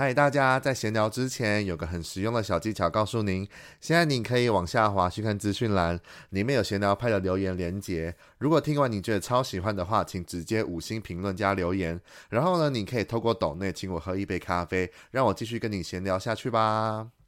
[0.00, 3.46] 嗨，大家在闲聊之前有个很实用的小技巧，告诉您：
[3.82, 6.00] 现在你可以往下滑去看资讯栏，
[6.30, 8.16] 里面有闲聊派的留言连接。
[8.38, 12.00] 如果听完你觉得超喜欢的话，请直接五星评论加留言。
[12.30, 17.19] 然后呢，你可以透过抖内请我喝一杯咖啡，让我继续跟你闲聊下去吧。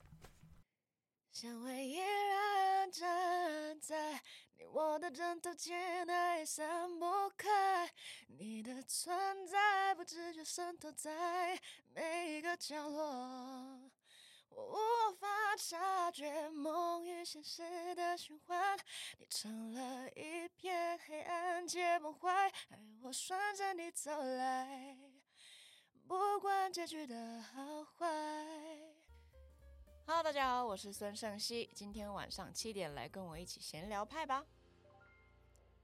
[4.74, 7.92] 我的枕头间还散不开，
[8.26, 11.60] 你的存在不自觉渗透在
[11.94, 13.90] 每一个角落，
[14.48, 18.74] 我无法察觉梦与现实的循环，
[19.18, 24.96] 你成了一片黑暗，解不坏，而我顺着你走来，
[26.08, 28.06] 不管结局的好坏。
[30.06, 34.46] Hello，大家好，我是孙盛希，今天晚上七点来跟我一起闲聊派吧。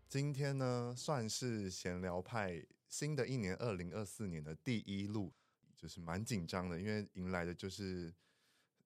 [0.08, 5.30] 今天呢，算是闲聊派新的一年二零二四年的第一路，
[5.76, 8.10] 就是蛮紧张的，因为迎来的就是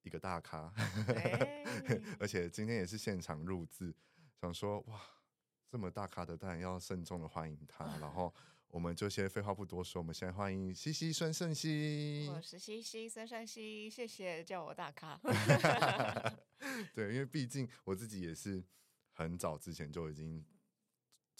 [0.03, 0.75] 一个大咖，
[1.07, 1.65] 欸、
[2.19, 3.95] 而且今天也是现场录制，
[4.41, 5.01] 想说哇，
[5.71, 7.85] 这么大咖的，当然要慎重的欢迎他。
[7.99, 8.35] 然后
[8.67, 12.29] 我们就先废话不多说，我们先欢迎西西孙胜熙。
[12.35, 15.21] 我是西西孙胜熙，谢谢叫我大咖。
[16.93, 18.65] 对，因为毕竟我自己也是
[19.13, 20.45] 很早之前就已经。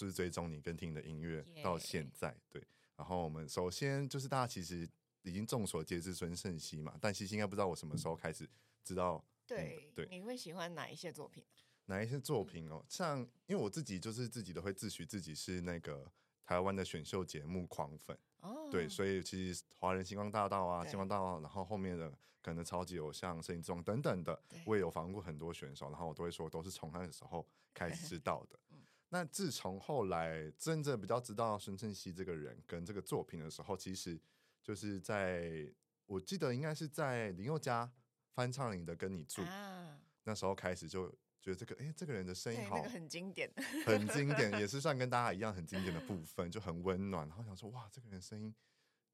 [0.03, 2.61] 就是追踪你跟听你的音乐到现在.对。
[2.97, 4.89] 然后我们首先就是大家其实
[5.23, 8.49] 已经众所皆知孙盛希嘛，但其实应该不知道我什么时候开始
[8.83, 9.25] 知道。
[9.47, 11.45] 对、嗯、对，你会喜欢哪一些作品？
[11.87, 12.85] 哪一些作品哦？
[12.89, 16.11] 像因为我自己就是自己都会自诩自己是那个
[16.45, 28.59] 台湾的选秀节目狂粉哦，对，所以其实华人星光大道啊，星光大道，然后后面的可能超级偶像、声林之王等等的，我也有访问过很多选手，然后我都会说都是从那个时候开始知道的。
[29.15, 34.19] 那自从后来真正比较知道孙盛希这个人跟这个作品的时候，其实
[34.63, 35.71] 就是在
[36.07, 37.93] 我记得应该是在林宥嘉
[38.31, 41.11] 翻唱你的《跟你住》啊，那时候开始就
[41.43, 43.53] 觉得这个哎、欸、这个人的声音好、那个、很经典，
[43.85, 47.29] 很经典，也是 算跟大家一样很经典的部分，就很温暖。
[47.29, 48.55] 然后想说哇，这个人声音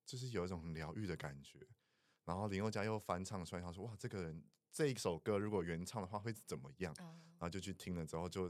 [0.06, 1.58] 就是有一种很疗愈的感觉。
[2.25, 6.94] 然后林宥嘉又翻唱出来，他说哇，这个人这一首歌如果原唱的话会怎么样？
[6.97, 8.48] 然后就去听了之后就。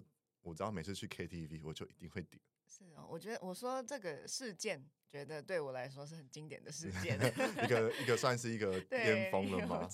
[0.49, 2.43] 我知道每次去 KTV 我就一定会点。
[2.67, 7.17] 是哦，我觉得我说这个事件，觉得对我来说是很经典的事件，
[7.65, 9.89] 一个一个算是一个巅峰了吗？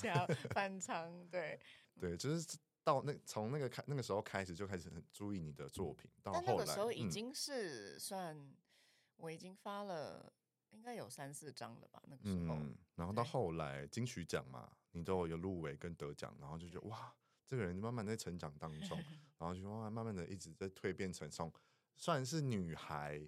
[0.50, 1.59] 翻唱，对
[2.00, 8.54] 对，就是到那从那个开那个时候开始就开始很注意你的作品，到后来但那个时候已经是算、嗯、
[9.16, 10.32] 我已经发了
[10.70, 12.03] 应该有三四张了吧？
[12.06, 17.14] 那个时候，嗯，然后到后来金曲奖嘛，你都有入围跟得奖，然后就觉得哇。
[17.47, 18.98] 这个人慢慢在成长当中，
[19.44, 21.53] 然后就慢慢慢慢的一直在蜕变成从
[21.97, 23.21] 算是女孩，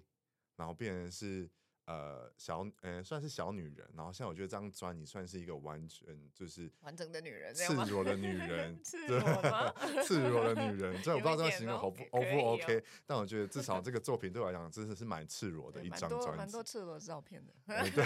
[0.55, 1.47] 然后变成是
[1.87, 9.73] 呃小呃算是小女人，然后现在我觉得这张专辑算是一个完全就是完整的女人，赤裸的女人， 赤裸吗？
[10.03, 17.53] 赤裸的女人，这我不知道这样形容好不 O 不 OK，但我觉得至少这个作品对我来讲真的是蛮赤裸的一张专辑，蛮多赤裸照片的，
[17.91, 18.05] 对，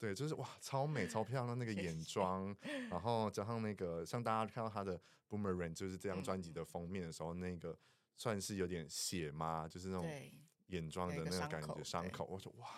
[0.00, 2.56] 对，就是哇，超美超漂亮那个眼妆，
[2.90, 4.98] 然后加上那个像大家看到她的
[5.28, 7.78] Boomerang，就是这张专辑的封面的时候，那个
[8.16, 10.10] 算是有点血吗，就是那种。
[10.68, 12.68] 眼妆的那个感觉，伤口，我说哇，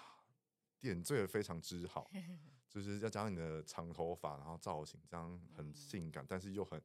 [0.81, 2.11] 点缀的非常之好，
[2.69, 6.83] 就是要加上你的长头发，然后造型这样很性感，但是又很，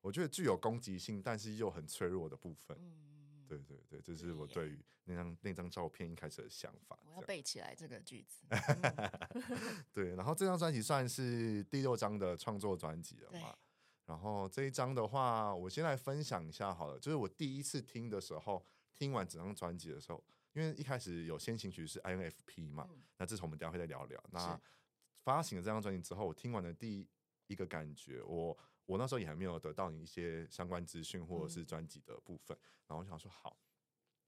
[0.00, 2.78] 我觉得具有攻击性，但是又很脆弱的部分。
[3.48, 6.98] 对对对，这是我对于那张那张照片一开始的想法。
[7.04, 8.44] 我要背起来这个句子。
[9.94, 13.56] 对，然后这张专辑算是第六张的创作专辑了嘛。
[14.04, 18.64] 然后这一张的话，我先来分享一下好了，就是我第一次听的时候。
[18.98, 20.24] 听完整张专辑的时候，
[20.54, 24.22] 因为一开始有先行曲是 INFP 嘛，嗯、那这次我们等下会再聊聊。
[24.30, 24.58] 那
[25.22, 27.06] 发行了这张专辑之后，我听完的第
[27.46, 33.58] 一个感觉，我我那时候也还没有得到你一些相关资讯或者是专辑的部分，嗯、然后我想说好，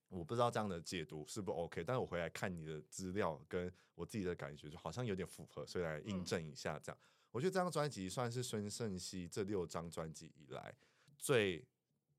[0.09, 6.79] 我不知道这样的解读是不是 OK，但是我回来看你的资料跟我自己的感觉，就好像有点符合，所以来印证一下。
[6.79, 10.75] 这样，嗯、我觉得这张专辑算是孙盛熙这六张专辑以来
[11.17, 11.67] 最。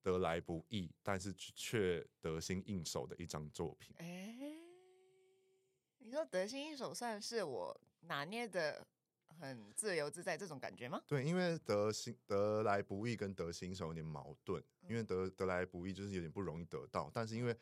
[0.02, 3.96] 得来不易，但是却得心应手的一张作品。
[4.00, 4.60] 哎、欸，
[5.98, 8.86] 你说得心应手，算是我拿捏的
[9.28, 11.02] 很自由自在这种感觉吗？
[11.08, 17.56] 对，因为得心得来不易跟得心应手有点矛盾，因为得得来不易就是有点不容易得到，但是因为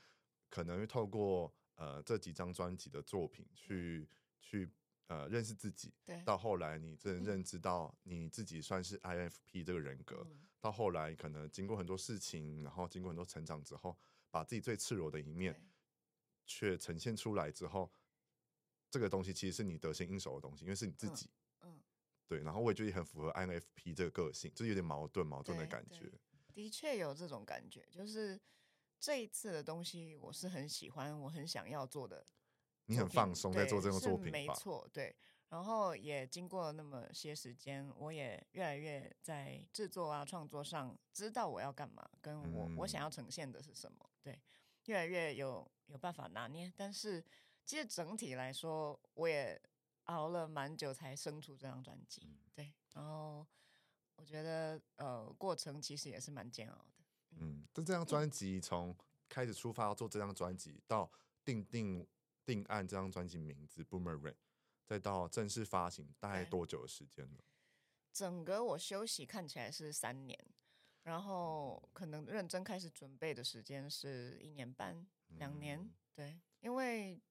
[0.49, 4.07] 可能会透过呃这几张专辑的作品去
[4.39, 4.69] 去。
[5.07, 5.93] 呃，认识自己，
[6.25, 13.97] 到后来你真的认知到你自己算是 INFP 这个人格，嗯，到后来可能经过很多事情，然后经过很多成长之后，
[14.29, 15.65] 把自己最赤裸的一面
[16.45, 17.89] 却呈现出来之后，
[18.91, 21.29] 这个东西其实是你得心应手的东西，因为是你自己，
[21.61, 21.81] 嗯，
[22.27, 26.11] 对，然后我也觉得很符合 INFP 这个个性，就是有点矛盾矛盾的感觉。
[26.53, 28.37] 的确有这种感觉，就是
[28.99, 32.25] 这一次的东西我是很喜欢，我很想要做的。
[32.87, 35.15] 你很放松在做这个作品，没错，对。
[35.49, 44.37] 然后也经过了那么些时间，我也越来越在制作啊创作上知道我要干嘛，跟我、嗯、我想要呈现的是什么，对，
[44.87, 46.69] 越来越有有办法拿捏。
[46.75, 47.23] 但是
[47.65, 49.57] 其实整体来说，我也
[50.05, 52.73] 熬了蛮久才生出这张专辑，嗯、对。
[52.93, 53.47] 然后
[54.17, 57.05] 我觉得呃过程其实也是蛮煎熬的。
[57.39, 58.93] 嗯，但这张专辑从
[59.29, 61.09] 开始出发要做这张专辑到
[61.45, 62.05] 定定
[62.47, 64.33] 定案这张专辑名字 Boomerang。
[64.85, 67.39] 再到正式发行，大概多久的时间呢？
[68.13, 70.39] 整个我休息看起来是三年，
[71.03, 75.77] 然后可能认真开始准备的时间是一年半、两年。
[75.77, 77.21] 嗯、对，因为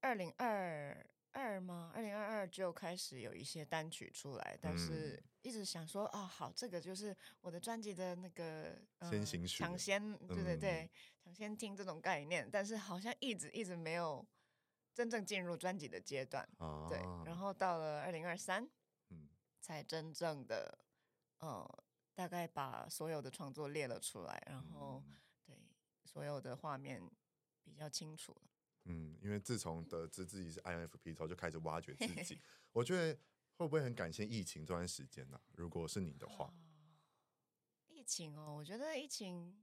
[0.00, 1.92] 二零二二吗？
[1.94, 10.90] 二零二二就开始有一些单曲出来，但是一直想说，啊、哦，好，这个就是我的专辑的那个、呃、先行曲，抢先，对对对，
[11.22, 14.26] 抢、嗯、先听这种概念，但是好像一直一直没有。
[14.94, 18.68] 真正进入专辑的阶段，啊、对，然后到了二零二三，
[19.08, 19.26] 嗯，
[19.58, 20.84] 才真正的，
[21.38, 21.84] 呃，
[22.14, 25.16] 大概把所有的创作列了出来，然后、嗯、
[25.46, 25.56] 对
[26.04, 27.02] 所有的画面
[27.62, 28.50] 比较清楚了。
[28.84, 32.38] 嗯，因为自从得知自己是 INFP 之后，就开始挖掘自己。
[32.72, 33.18] 我觉得
[33.56, 35.42] 会不会很感谢疫情这段时间呢、啊？
[35.54, 36.52] 如果是你的话、啊，
[37.88, 39.58] 疫情哦，我觉得疫情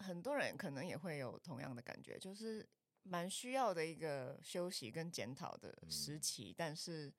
[0.00, 2.68] 很多人可能也会有同样的感觉，就是。
[3.02, 7.10] 蛮需要的一个休息跟检讨的时期，嗯，但是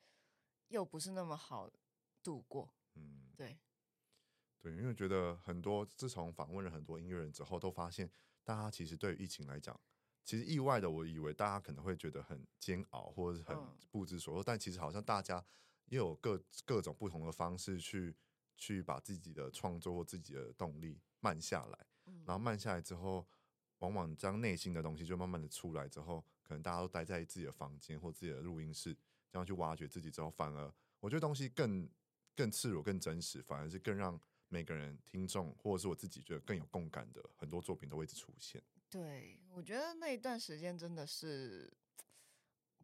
[0.68, 1.68] 又不是那么好
[2.22, 2.72] 度过。
[2.94, 3.57] 嗯，对，
[4.60, 8.07] 对，因为觉得很多自从访问了很多音乐人之后，都发现
[8.44, 9.78] 大家其实对于疫情来讲，
[10.24, 13.57] 其实意外的，我以为大家可能会觉得很煎熬或者是很
[13.89, 15.44] 不知所措，嗯，但其实好像大家
[15.86, 18.16] 也有各各种不同的方式去
[18.56, 23.25] 去把自己的创作或自己的动力慢下来，嗯，然后慢下来之后。
[23.81, 28.95] 往往将内心的东西就慢慢的出来之后，可能大家都待在自己的房间或自己的录音室，
[29.27, 31.89] 这样去挖掘自己之后，反而我觉得东西更
[32.35, 38.61] 更赤裸、更真实，反而是更让每个人听众或者是我自己觉得更有共感的很多作品都会一直出现。
[38.87, 41.73] 对，我觉得那一段时间真的是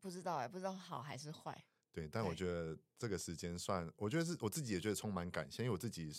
[0.01, 1.63] 不知道哎，不知道好还是坏。
[1.91, 6.12] 对，但我觉得这个时间算，我觉得是我自己也觉得充满感谢，因为我自己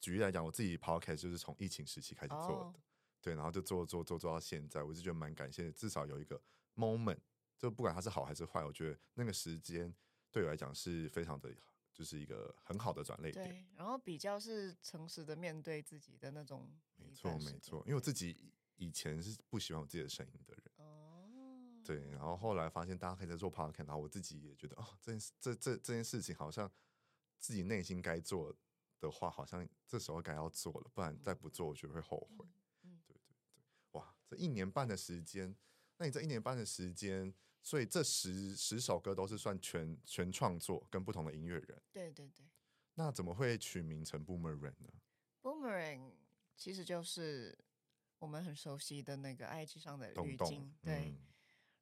[0.00, 2.54] 举例来讲，我自己 podcast 就是从疫情时期开始做的。
[2.54, 2.74] Oh.
[3.20, 6.40] 对，然后就做做做做到现在，我就觉得蛮感谢的，至少有一个
[6.76, 7.18] moment，
[7.58, 9.92] 就不管它是好还是坏，我觉得那个时间
[10.30, 11.52] 对我来讲是非常的，
[11.92, 13.48] 就是一个很好的转类点。
[13.48, 16.70] 对，然后比较是诚实的面对自己的那种。
[16.94, 20.72] 没错没错，因为我自己以前是不喜欢我自己的声音的人。
[20.76, 21.82] 哦。
[21.84, 26.70] 对，然后后来发现大家可以在做 podcast，然后我自己也觉得哦，这件事这这这件事情好像
[27.40, 28.54] 自己内心该做
[29.00, 32.46] 的话，好像这时候该要做了，不然再不做，我觉得会后悔。
[32.82, 33.00] 嗯
[34.30, 35.56] 这一年半的时间，
[35.96, 41.82] 那你这一年半的时间，所以这十十首歌都是算全全创作，跟不同的音乐人。
[41.90, 42.46] 对对对。
[42.92, 44.92] 那怎么会取名成 Boomerang 呢
[45.40, 46.12] ？Boomerang
[46.58, 47.58] 其实就是
[48.18, 50.76] 我们很熟悉的那个 IG 上的滤镜。
[50.82, 51.26] 对、嗯。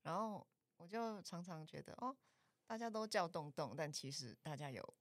[0.03, 0.47] 然后
[0.77, 2.17] 我就常常觉得，哦，
[2.65, 4.95] 大家都叫洞洞，但其实大家有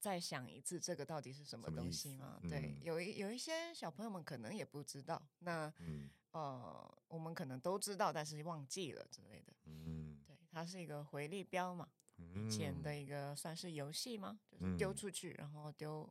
[0.00, 2.40] 再想一次，这个到底是什么东西吗？
[2.42, 5.22] 对，嗯、有一有一些小朋友们可能也不知道。
[5.40, 6.10] 那嗯。
[6.32, 9.52] 呃，我们可能都知道，但是忘记了之类的。
[9.64, 11.90] 嗯，对，它是一个回力镖嘛，
[12.36, 14.38] 以前的一个算是游戏吗？
[14.48, 16.08] 就是丢出去，然后丢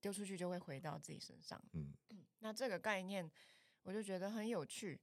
[0.00, 1.62] 丢出去就会回到自己身上。
[1.74, 1.94] 嗯，
[2.40, 3.30] 那这个概念
[3.84, 5.00] 我就觉得很有趣，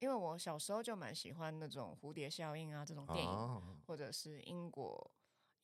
[0.00, 5.08] 因为我小时候就蛮喜欢那种蝴蝶效应啊这种电影，哦、或者是因果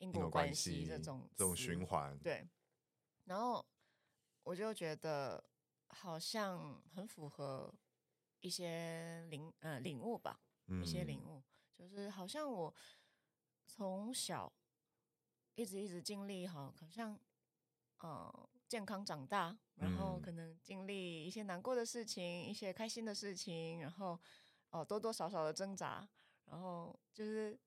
[0.01, 2.19] 因果关系这种这种循环。
[2.19, 2.45] 对，
[3.23, 3.65] 然后
[4.43, 5.41] 我就觉得。
[5.93, 7.69] 好像很符合
[8.39, 10.39] 一些领呃领悟吧，
[10.81, 11.43] 一些领悟，
[11.77, 12.73] 就是好像我
[13.67, 14.49] 从小
[15.53, 17.19] 一直一直经历哈，好像
[17.97, 24.11] 呃健康长大，然后可能经历一些难过的事情，一些开心的事情，然后
[24.69, 26.07] 哦、呃、多多少少的挣扎，
[26.45, 27.59] 然后就是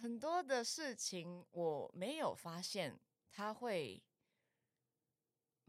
[0.00, 2.98] 很多的事情我没有发现
[3.30, 4.02] 他会。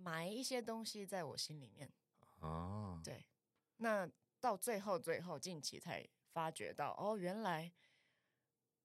[0.02, 1.92] 埋一些东西在我心里面
[2.40, 3.28] 啊，对，
[3.76, 4.10] 那
[4.40, 7.70] 到最后最后近期才发觉到，哦，原来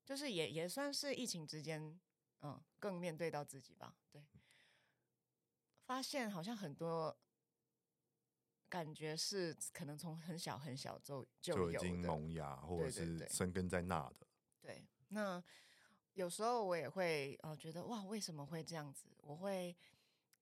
[0.04, 2.00] 就是也也算是疫情之间，
[2.40, 4.26] 嗯，更面对到自己吧，对，
[5.86, 7.16] 发现好像很多
[8.68, 14.26] 感觉是可能从很小很小就就已经萌芽或者是生根在那的，
[14.60, 15.42] 对，对，那
[16.14, 19.06] 有时候我也会呃觉得哇，为什么会这样子？
[19.18, 19.76] 我会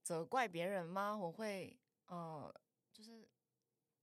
[0.02, 1.16] 责怪别人吗？
[1.16, 2.52] 我会呃，
[2.92, 3.26] 就是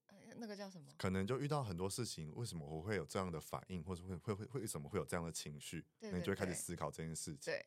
[0.07, 0.91] 呃那个叫什么？
[0.97, 5.81] 可能就遇到很多事情，为什么我会有这样的反应，或者会会会为什么会有这样的情绪？
[5.99, 7.53] 对对对，那你就会开始思考这件事情。
[7.53, 7.65] 对，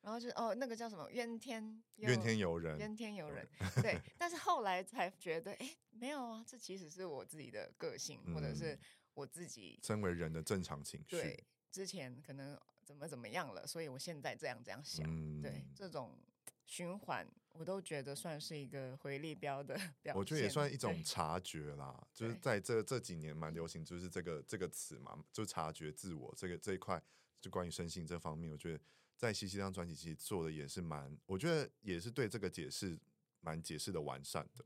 [0.00, 1.10] 然后就哦，那个叫什么？
[1.10, 3.46] 怨天怨天尤人，怨天尤人。
[3.82, 8.78] 对， 但是后来才觉得，哎，没有啊，这其实是我自己的个性，嗯、或者是
[9.14, 11.16] 我自己身为人的正常情绪。
[11.16, 12.56] 对，之前可能。
[12.84, 13.64] 怎么怎么样了？
[13.64, 16.18] 所以我现在这样这样想，嗯、对这种
[16.66, 20.14] 循环，我都觉得算是一个回力标的 表现。
[20.16, 27.00] 我觉得也算一种察觉啦，就是在这这几年蛮流行，就是这个这个词嘛，就察觉自我这个这一块，
[27.40, 28.80] 就关于身心这方面，我觉得
[29.16, 32.98] 在西西这张专辑其实做的也是蛮，我觉得也是对这个解释
[33.40, 34.64] 蛮解释的完善的。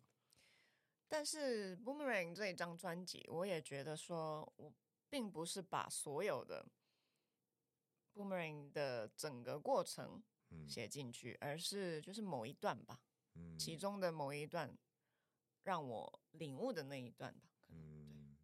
[1.07, 4.73] 但是 Boomerang 这一张专辑，我也觉得说我
[5.11, 6.67] 并不是把所有的。
[8.17, 10.23] Boomerang 的整个过程
[10.67, 12.99] 写进去，嗯、而是就是某一段吧，
[13.35, 14.75] 嗯、其中的某一段
[15.65, 17.51] 让我领悟的那一段吧。
[17.69, 18.35] 嗯，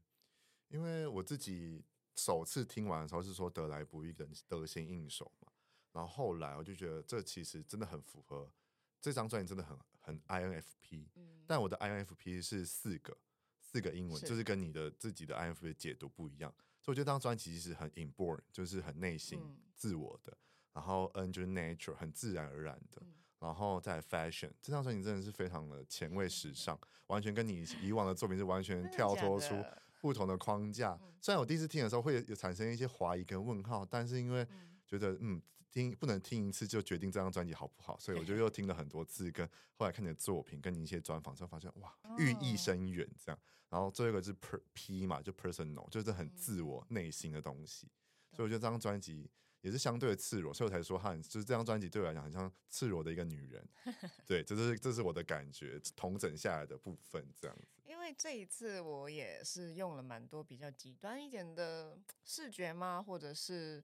[0.68, 1.82] 因为我自己
[2.16, 5.50] 首次听完的时候是说得来不易的得心应手嘛，
[5.92, 8.52] 然后后来我就觉得这其实真的很符合
[9.00, 13.16] 这张专辑，真的很很 INFP，嗯、但我的 INFP 是四个
[13.58, 16.54] 四个英文，是就是跟你的自己的 INFP 的解读不一样。
[16.82, 19.40] 所以我觉得这张专辑其实很 inborn，就是很内心、
[19.74, 20.32] 自我的。
[20.32, 20.36] 嗯、
[20.74, 23.00] 然后 N 就是 nature，很自然而然的。
[23.02, 29.64] 嗯、然后再 fashion，这张专辑真的是非常的前卫时尚，嗯、完全跟你以往的作品是完全 跳脱出
[30.00, 30.98] 不同的框架。
[31.02, 34.46] 嗯、虽然我第一次听的时候会有产生一些怀疑跟问号，但是因为
[34.86, 35.40] 觉得嗯。
[35.72, 43.40] 听不能听一次就决定这张专辑好不好，所以我就又听了很多次，跟后来看你的作品，跟你一些专访之后，发现哇，寓意深远这样。
[43.72, 47.88] 然后最后一个是 per P 嘛，就 personal，就是很自我内心的东西。
[48.30, 49.30] 所以我觉得这张专辑
[49.62, 53.66] 也是相对的赤裸，所以我才说很就是这张专辑对我来讲很像赤裸的一个女人。
[54.26, 57.80] 对，这是这是我的感觉，同整下来的部分这样子。
[57.84, 63.02] 因为这一次我也是用了蛮多比较极端一点的视觉吗？
[63.02, 63.82] 或者是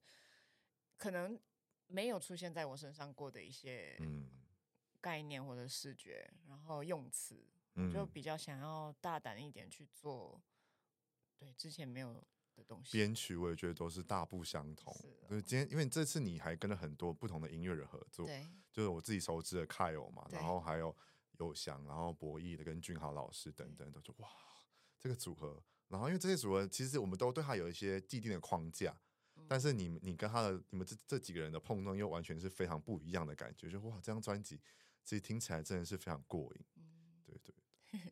[0.96, 1.40] 可能。
[1.90, 3.98] 没有出现在我身上过的一些
[5.00, 7.42] 概念或者视觉，嗯、然后用词，
[7.78, 10.42] 嗯、就比较想要大胆一点去做，
[11.38, 12.12] 对之前没有
[12.54, 12.98] 的东西。
[12.98, 14.92] 编曲我也觉得都是大不相同。
[15.28, 20.94] 就是今天，因为这次你还跟了很多不同的音乐人合作，对就是我自己熟知的 Kyle 嘛，然后还有
[21.38, 24.28] 有翔，然后博弈的跟俊豪老师等等，都说哇，
[24.98, 25.62] 这个组合。
[25.88, 29.00] 然后因为这些组合，其实我们都对他有一些既定的框架。
[29.46, 34.60] 但是你你跟他的你们这这几个人的碰撞又完全是非常不一样的感觉，就哇，这张专辑
[35.04, 36.77] 其实听起来真的是非常过瘾。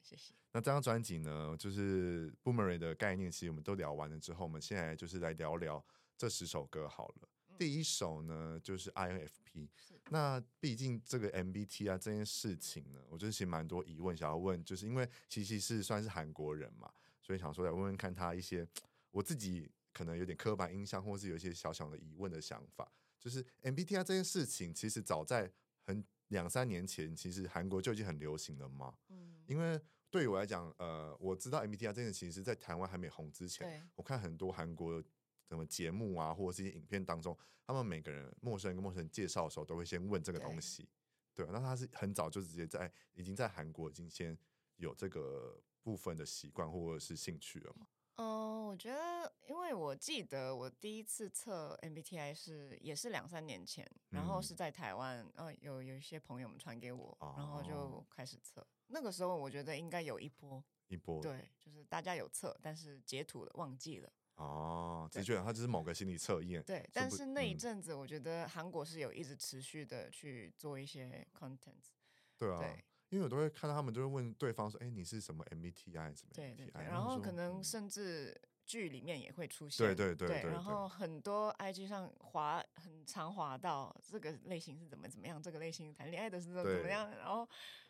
[0.02, 0.35] 谢谢。
[0.52, 5.85] 那这张专辑呢，就是 Boomerang 的概念，其实我们都聊完了之后，我们现在就是来聊聊
[6.16, 7.28] 这十首歌好了。
[7.49, 9.68] 嗯、第一首呢，就是 INFP。
[10.11, 18.66] 那毕竟这个 MBTI 啊这件事情呢，我就是其实蛮多疑问想要问，就是因为琪琪是算是韩国人嘛，所以想说来问问看他一些
[19.11, 19.71] 我自己。
[19.97, 22.87] 可能有点刻板印象，或是有一些小小的疑问的想法，
[23.18, 25.50] 就是 MBTI 这件事情，其实早在
[25.85, 28.92] 很两三年前，其实韩国就已经很流行了嘛。
[29.09, 35.03] 嗯，因为对于我来讲，呃，我知道 MBTI 这件事情，其实在台湾还没红之前，我看很多韩国
[35.49, 37.37] 什么节目啊，或者这些影片当中，
[37.67, 40.88] 他们每个人陌生人跟陌生人介绍的时候，都会先问这个东西。
[41.35, 44.37] 对，对，那他是很早就直接在已经在韩国已经先
[44.76, 47.87] 有这个部分的习惯或者是兴趣了嘛。
[48.17, 58.67] 嗯，我觉得，因为我记得我第一次测 MBTI 是也是两三年前，然后是在台湾，嗯、呃，有有一些朋友们传给我，哦、然后就开始测。
[58.88, 64.12] 那个时候我觉得应该有一波一波，对，就是大家有测，但是截图了忘记了。
[64.37, 66.62] 哦，直觉得它就是某个心理测验。
[66.62, 71.93] 对，但是那一阵子，我觉得韩国是有一直持续的去做一些 content。
[72.37, 72.59] 对啊。
[72.59, 79.87] 对因为我都会看到他们，都会问对方说：“哎，你是什么 MBTI 什么 MBTI？” 对对对，然后可能甚至剧里面也会出现。
[79.87, 80.50] 对对对对。
[80.50, 87.49] 然后很多 IG 上滑很常滑到这个类型是怎么怎么样，这个类型谈恋爱的是怎么怎么样，然后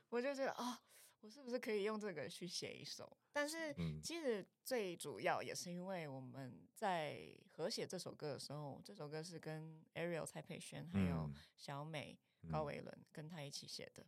[0.09, 0.83] 我就觉得啊，
[1.21, 3.17] 我是不是可以用这个去写一首？
[3.33, 12.19] 但是其实最主要也是因为我们在合写这首歌的时候，这首歌是跟 Ariel 蔡佩轩还有小美
[12.51, 14.07] 高维伦跟他一起写的。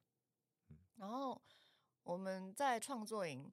[0.96, 1.40] 然后
[2.02, 3.52] 我们在创作营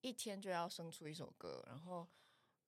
[0.00, 2.08] 一天就要生出一首歌，然后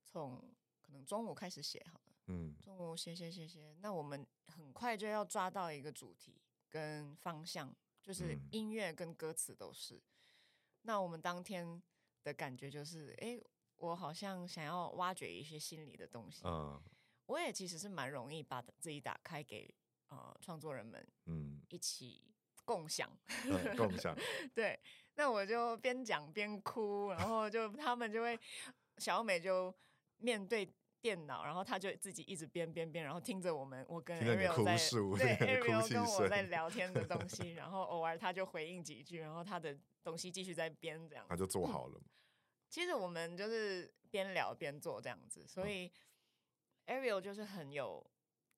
[0.05, 9.95] 从可能中午开始写好了，嗯，中午写写写写，那我们很快就要抓到一个主题跟方向，就是音乐跟歌词都是。
[9.95, 10.03] 嗯、
[10.83, 11.81] 那我们当天
[12.23, 13.41] 的感觉就是，哎，
[13.77, 16.83] 我好像想要挖掘一些心里的东西，嗯，
[17.27, 19.73] 我也其实是蛮容易把自己打开给
[20.09, 22.23] 呃创作人们，嗯，一起
[22.65, 23.11] 共享，
[23.47, 24.17] 嗯、共享。
[24.55, 24.79] 对，
[25.15, 28.39] 那我就边讲边哭，然后就他们就会
[28.99, 29.75] 小美就
[30.19, 34.77] 面对电脑，然后他就自己一直编编编，然后听着我们我跟 Ariel 在
[35.37, 42.01] 对 Ariel 跟我在聊天的东西，然后偶尔他就回应几句，然后他的东西继续在编这样，他就做好了。
[42.71, 45.91] 其实我们就是边聊边做这样子，所以
[46.87, 48.07] Ariel 就是很有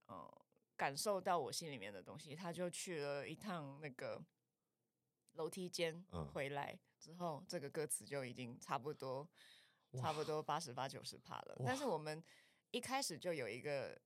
[0.06, 0.46] 呃
[0.76, 4.22] 感受到我心里面的东西，他就去了一趟那个
[5.32, 9.26] 楼梯间，回来之后，这个歌词就已经差不多。
[9.96, 12.22] 差不多八十八九十趴了，但是我们
[12.70, 13.98] 一开始就有一个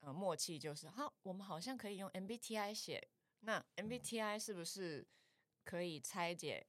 [0.00, 3.08] 呃默契，就是好，我们好像可以用 MBTI 写，
[3.40, 5.06] 那 MBTI 是不是
[5.64, 6.66] 可以拆解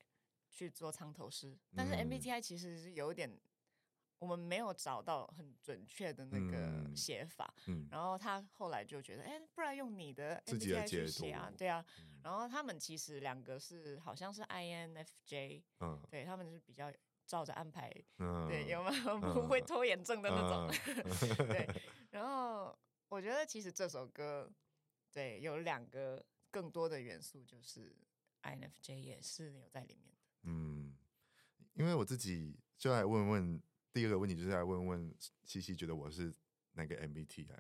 [0.50, 1.58] 去做藏头诗？
[1.76, 3.40] 但是 MBTI 其实是有点，
[4.20, 7.54] 我们没有找到很准确的那个写法。
[7.68, 11.52] 嗯然后他后来就觉得，哎，不然用你的 MBTI 去写啊？
[11.58, 11.86] 对啊。
[12.24, 16.92] 然后他们其实两个是好像是 INFJ，嗯，对他们是比较。
[17.32, 20.68] 照着安排，嗯、对，有没有 不会拖延症的那种？
[21.40, 24.52] 嗯、 对，然后我觉得其实这首歌，
[25.14, 26.22] 对，有两个
[26.52, 27.96] 更多的元素，就是
[28.44, 30.20] INFJ 也是有在里面的。
[30.44, 30.94] 嗯，
[31.72, 36.36] 因为我自己就来问问第二个问题，就是来问问西西，觉得我是
[36.74, 37.58] 哪个 MBTI？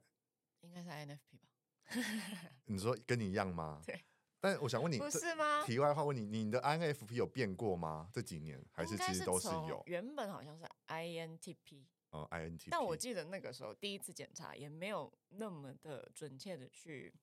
[0.59, 1.47] 应该是 INFP 吧？
[2.65, 3.81] 你说跟你一样吗？
[3.85, 4.03] 对。
[4.41, 5.63] 但我想问你，不是吗？
[5.63, 8.09] 题外话问你，你的 INFP 有变过吗？
[8.11, 9.83] 这几年还是其实都是有？
[9.85, 12.69] 原本好像是 INTP 哦，INTP。
[12.71, 17.13] 但我记得那个时候第一次检查也没有那么的准确的去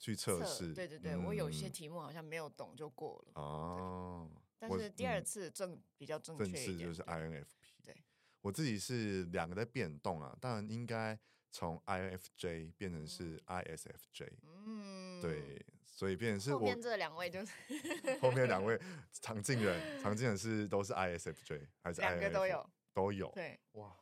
[0.00, 0.74] 去测试。
[0.74, 3.40] 对对对，我有些题目好像没有懂就过了。
[3.40, 4.28] 哦。
[4.58, 6.66] 但是第二次正比较正确一点。
[6.66, 7.44] 正式就是 INFP。
[7.84, 7.96] 对。
[8.40, 11.16] 我自己是两个在变动啊，当然应该
[11.52, 14.28] 从 INFJ 变成是 ISFJ。
[14.42, 15.20] 嗯。
[15.20, 15.64] 对。
[16.02, 17.52] 所以变成是我后面这两位就是
[18.20, 18.76] 后面两位
[19.22, 22.00] 常静人，常静人是都是 ISFJ 还是？
[22.00, 23.96] 两个都有都有对哇，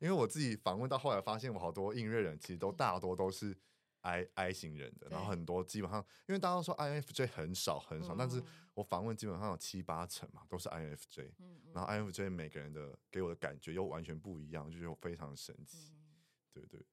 [0.00, 3.56] 因为我自己访问到后来发现，我好多音乐人其实都大多都是
[4.00, 8.42] I I 型人的，然后很多基本上因为大家都说 INFJ 很少很少，但是
[8.74, 11.30] 我访问基本上有七八成嘛都是 INFJ，
[11.72, 11.88] 然后。
[11.92, 15.92] INFJ 每个人的给我的感觉又完全不一样，就觉得非常神奇，
[16.52, 16.84] 对对。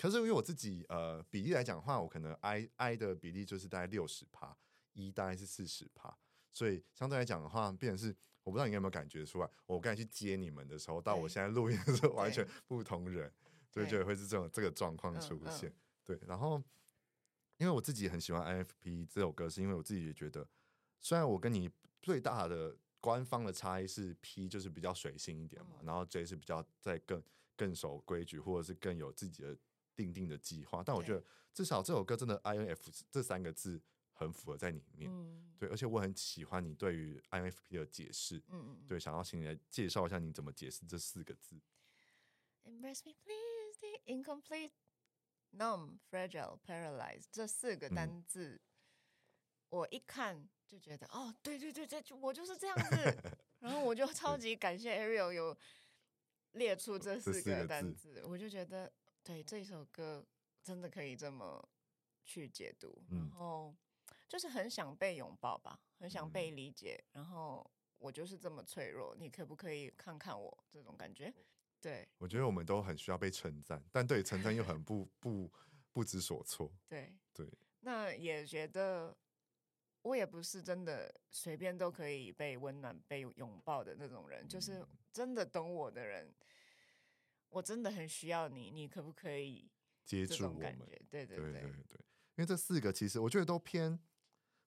[0.00, 4.56] 可是因为我自己呃比例来讲的话，我可能 I I 的比例就是大概六十趴
[4.94, 6.16] ，E 大概是四十趴，
[6.50, 13.30] 所以相对来讲的话，变成是我不知道你有没有感觉出来，我刚才去接你们的时候，到我现在录音的时候完全不同人，
[13.68, 15.70] 所以就会是这种这个状况出现。
[16.02, 16.56] 对，然后
[17.58, 20.48] 因为我自己很喜欢 INFP 这首歌，是因为我自己也觉得，
[20.98, 27.22] 虽然我跟你最大的官方的差异是 P 就是比较随性一点嘛，然后 J 是比较在更
[27.54, 29.54] 更守规矩，或者是更有自己的。
[30.00, 33.78] 定定的计划，但我觉得至少这首歌真的 I N F 这三个字
[34.14, 41.60] 很符合在里面，嗯、对，而且我很喜欢你对于 I N F P 的解释，嗯、对，想要请你来介绍一下你怎么解释这四个字。
[42.64, 44.72] Embrace me, please, the incomplete,
[45.50, 48.60] numb, fragile, paralyzed 这四个单字，嗯、
[49.68, 53.16] 我一看就觉得，哦，对对对对，我就是这样子，
[53.60, 55.56] 然后我就超级感谢 Ariel 有
[56.52, 58.90] 列出这四个单字，字我就觉得。
[59.30, 60.26] 对，这首歌
[60.60, 61.68] 真的可以这么
[62.24, 63.72] 去解读，嗯、然后
[64.26, 67.64] 就是很想被拥抱吧，很想被理解，嗯、然后
[67.98, 71.32] 我就是这么脆弱，你可不可以看看我这种感觉？
[71.80, 75.48] 对，我觉得我们都很需要被称赞，但对称赞又很不不
[75.92, 76.68] 不知所措。
[76.90, 79.16] 对对，对那也觉得
[80.02, 86.34] 我也不是真的随便都可以被温暖、被拥抱的那种人，嗯、就是真的懂我的人。
[87.50, 89.68] 我真的很需要你，你可不可以
[90.04, 90.78] 接触我们？
[91.08, 92.00] 对对对对对，
[92.36, 93.98] 因为这四个其实我觉得都偏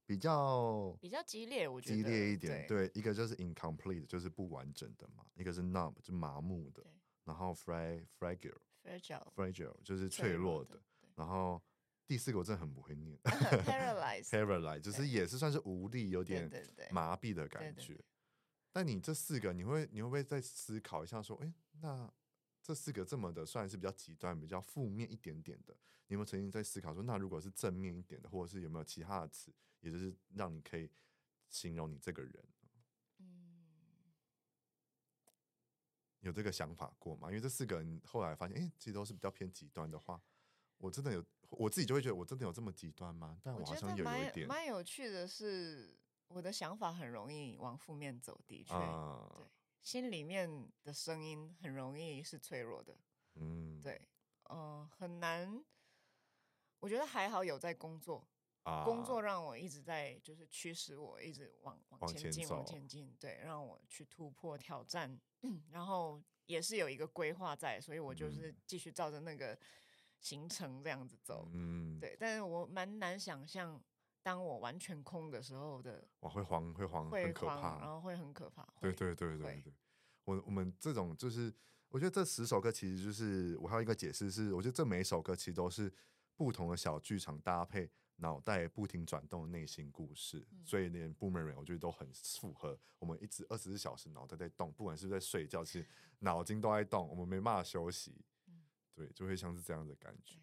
[0.05, 2.67] 比较比较激烈，我觉得激烈一点。
[2.67, 6.83] 对，一个就是 incomplete，就是不完整的嘛；一个是 numb，就麻木的；
[7.23, 10.81] 然后 fragile，fragile，fragile 就是脆弱的。
[11.15, 11.61] 然后
[12.05, 16.51] 第四个我真的很不会念， paralyzed，paralyzed 就是也是算是无力，有点
[16.91, 17.97] 麻痹的感觉。
[18.73, 22.11] 但你这四个，你会你会不会再思考一下，说，哎，那？
[22.63, 25.73] 这四个这么的算是比较极端、比较负面一点点的，
[26.07, 30.89] 你有没有曾经在思考说，那如果是正面一点的，或者是有没有其他的词，也就是让你可以
[31.49, 32.45] 形容你这个人？
[33.17, 34.13] 嗯，
[36.21, 37.27] 有这个想法过吗？
[37.27, 40.21] 因为这四个人后来发现，哎，其实都是比较偏极端的话，
[40.77, 43.37] 我真的有，我自己就会觉得，我真的有这么极端吗？
[43.43, 44.47] 但我好像有有一点。
[44.47, 45.99] 蛮有趣的是，
[46.29, 49.45] 我的想法很容易往负面走，的确，啊、对。
[49.83, 52.97] 心里面的声音很容易是脆弱的，
[53.35, 54.01] 嗯，对，
[54.43, 55.63] 呃很难。
[56.79, 58.27] 我觉得还好有在工作，
[58.63, 65.19] 啊，工作让我一直在就是驱使我一直往往前进，往前，往前进，对，让我去突破挑战，
[65.71, 69.57] 然后也是有一个规划在，所以我就是继续照着那个
[70.19, 72.17] 行程这样子走，嗯，对。
[72.19, 73.81] 但是我蛮难想象，
[74.23, 78.67] 当我完全空的时候的，哇，会慌，会慌，会很可怕，然后会很可怕。
[78.79, 79.73] 对对对对对，
[80.23, 81.53] 我我们这种就是，
[81.89, 85.93] 我觉得这十首歌其实就是我还有一个解释是，我觉得这每一首歌其实都是。
[86.35, 95.87] 不同的小剧场搭配脑袋不停转动的内心故事，嗯、所以连 Boomerang 我觉得都很符合我们一直二十四小时脑袋在动，不管是不是在睡觉，其实
[96.19, 98.25] 脑筋都在动，我们没办法休息。
[98.47, 98.63] 嗯、
[98.95, 100.39] 对，就会像是这样的感觉。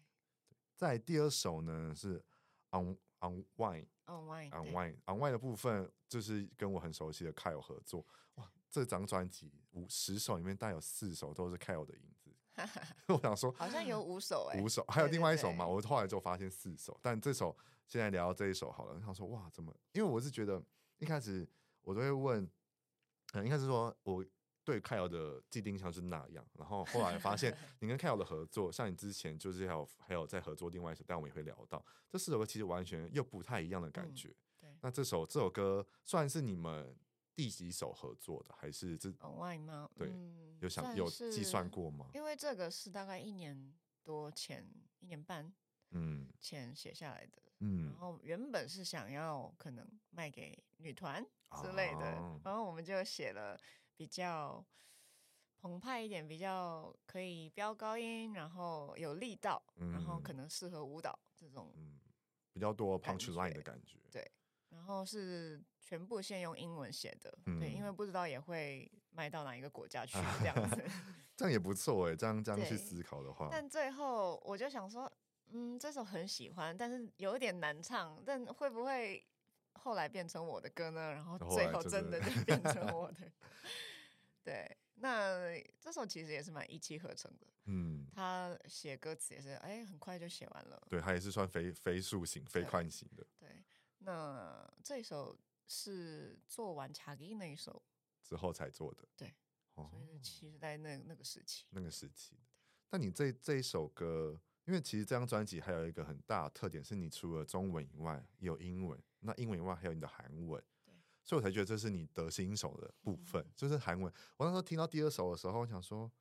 [0.77, 2.23] 在第二首呢是
[2.71, 8.05] On Unwind Unwind Unwind Unwind 的部分，就是跟我很熟悉的 Kyle 合作。
[8.35, 12.35] 哇，这张专辑五十首里面，大概有四首都是 Kyle 的影子。
[13.07, 15.65] 我想说，好像有五首哎、欸，五首，还有另外一首嘛？
[15.65, 17.55] 对对对，我后来就发现四首，但这首
[17.87, 18.95] 现在聊到这一首好了。
[18.95, 19.73] 我想说，哇，怎么？
[19.93, 20.61] 因为我是觉得
[20.97, 21.47] 一开始
[21.81, 22.49] 我都会问，
[23.33, 24.23] 嗯，应该是说我
[24.63, 34.29] 对 Kyle 的既定印象是那样，然后后来发现 你跟 Kyle 的合作，像你之前就是还有还有在合作另外一首，但我们也会聊到这四首歌，其实完全又不太一样的感觉。
[34.29, 36.97] 嗯、对，那这首这首歌算是你们。
[37.33, 38.53] 第几首合作的？
[38.53, 39.89] 还是这外吗？
[39.95, 42.07] 对，嗯、有想有计算过吗？
[42.13, 44.67] 因为这个是大概一年多前，
[44.99, 45.51] 一年半
[45.91, 51.25] 嗯前写下来的嗯，然后原本是想要可能卖给女团
[51.63, 53.57] 之类的，啊、然后我们就写了
[54.01, 54.65] 比较
[55.59, 61.99] 澎湃一点，比较可以飙高音，然后有力道，嗯、然后可能适合舞蹈这种嗯
[62.51, 64.27] 比较多 punch line 的感觉对。
[64.69, 70.83] 然后是全部先用英文写的，嗯、对，因为不知道也会卖到哪一个国家去，这样子，
[71.37, 73.49] 这样也不错哎，这样这样去思考的话。
[73.51, 75.11] 但最后我就想说，
[75.49, 79.23] 嗯，这首很喜欢，但是有点难唱，但会不会
[79.83, 81.11] 后来变成我的歌呢？
[81.11, 83.31] 然后最后真的就 变成我的。
[84.43, 90.81] 对，那这首其实也是蛮一气呵成的，嗯，他写歌词也是，哎，很快就写完了。
[90.89, 93.25] 对，他也是算飞飞速型、飞快型的。
[93.39, 93.49] 对。
[94.03, 97.83] 那这首是做完《茶给》那一首
[98.23, 99.31] 之后才做的，对，
[99.75, 102.35] 哦、所以其实在那那个时期，那个时期。
[102.89, 114.13] 那你这这一首歌，因为其实这张专辑还有一个很大的特点，是你除了中文以外，有英文，那英文以外还有你的韩文，对，所以我才觉得这是你得心应手的部分，嗯、就是韩文。
[114.37, 116.11] 我那时候听到第二首的时候，我想说，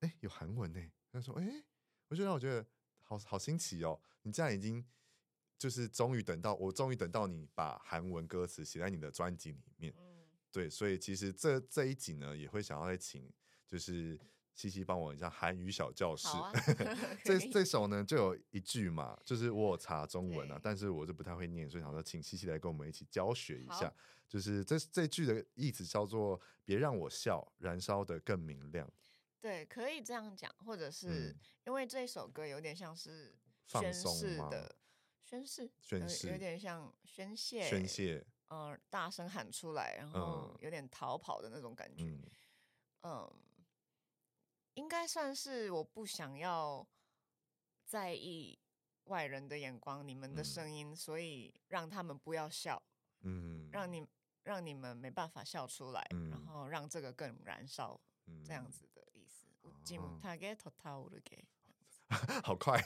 [0.00, 0.80] 哎，有韩文呢。
[1.12, 1.64] 他说，哎，
[2.08, 2.66] 我就让我觉得
[3.00, 4.84] 好好新奇哦，你这样已经。
[5.58, 13.28] 就是终于等到我，终于等到你把韩文歌词写在你的专辑里面，嗯、对，所以其实这这一集呢，也会想要再请
[13.66, 14.16] 就是
[14.58, 16.26] 西西帮我一下韩语小教室。
[16.36, 16.52] 啊、
[17.24, 23.92] 这这首呢就有一句嘛，就是我有查中文啊，但是我就不太会念，所以想说请西西来跟我们一起教学一下。
[24.26, 28.90] 就是这这句的意思叫做“别让我笑，燃烧的更明亮”。
[29.40, 33.32] 对，可以这样讲，或者是、嗯、因为这首歌有点像是
[33.64, 34.74] 宣誓的。
[35.22, 42.22] 宣誓，宣誓，有点像宣泄，宣泄，嗯、呃，大声喊出来，然后有点逃跑的那种感觉，嗯，
[43.02, 43.36] 呃、
[44.78, 46.86] 应该算是我不想要
[47.84, 48.56] 在意
[49.04, 52.80] 外人的眼光，你们的声音，嗯、所以让他们不要笑，
[53.22, 54.06] 嗯，让你
[54.44, 59.48] 让你们没办法笑出来，嗯、然后让这个更燃烧，嗯、这样子的意思。
[62.44, 62.80] 好快！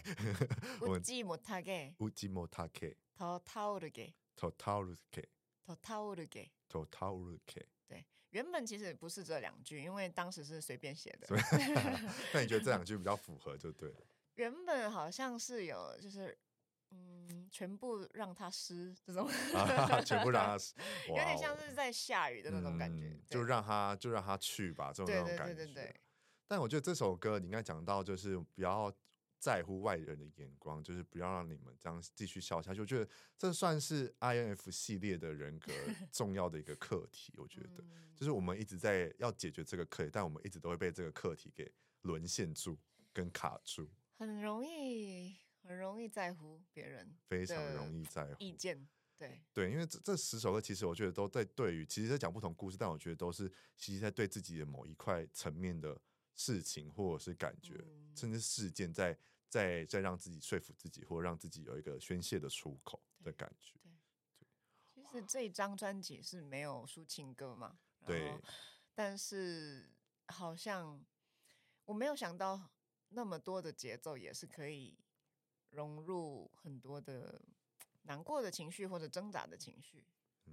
[0.81, 5.29] 乌吉莫他给，乌吉莫他给，托塔鲁给，托塔鲁给，
[5.63, 7.69] 托塔鲁给，托塔鲁给。
[7.87, 11.29] 对，原本其实不是这两句，因为当时是随便写的。
[12.35, 13.97] 那你觉得这两句比较符合就对了。
[14.37, 16.37] 原本好像是有，就是
[16.91, 19.29] 嗯，全部让它湿这种，
[20.05, 20.75] 全部让它湿，
[21.09, 23.19] 有点像是在下雨的那种感觉。
[23.31, 25.95] 就让它就让它去吧，这种那种感觉。
[26.47, 28.93] 但我觉得这首歌你应该讲到，就是不要。
[29.43, 32.81] 在乎外人的眼光，就是不要让你们这样继续笑下去。
[32.81, 35.73] 我觉得这算是 INF 系列的人格
[36.13, 37.35] 重要的一个课题。
[37.37, 41.69] 我觉得，就是我们一直在要解决这个课题，但我们一直都会被这个课题给
[42.03, 42.79] 沦陷住
[43.13, 43.91] 跟卡住。
[44.17, 48.89] 很容易，很容易在乎别人，非常容易在乎意见。
[49.19, 56.01] 对对，因为这这十首歌其实我觉得都在对于，其实在讲不同故事，但我觉得都是其实在对自己的某一块层面的
[56.37, 59.19] 事情或者是感觉，嗯、甚至事件在。
[59.53, 63.79] 再再让自己说服自己，或者让自己有一个宣泄的出口的感觉。
[63.83, 63.93] 对，
[64.95, 67.79] 对，其实这一张专辑是没有抒情歌嘛？
[68.07, 68.41] 对。
[68.95, 69.91] 但是
[70.29, 71.05] 好像
[71.85, 72.71] 我没有想到
[73.11, 74.99] 那么多的节奏，也是可以
[75.69, 77.39] 融入很多的
[78.05, 80.03] 难过的情绪或者挣扎的情绪。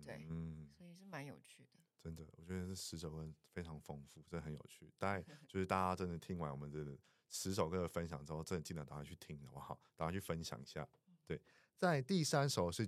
[0.03, 1.79] 对，嗯，所以是蛮有趣的。
[2.01, 4.91] 真的，我觉得这十首歌非常丰富，真的很有趣。
[4.97, 6.83] 大概就是大家真的听完我们这
[7.29, 9.79] 十首歌的分享之后，真的记得赶快去听，好不好？
[9.95, 10.87] 赶快去分享一下。
[11.25, 11.39] 对，
[11.77, 12.85] 在第三首是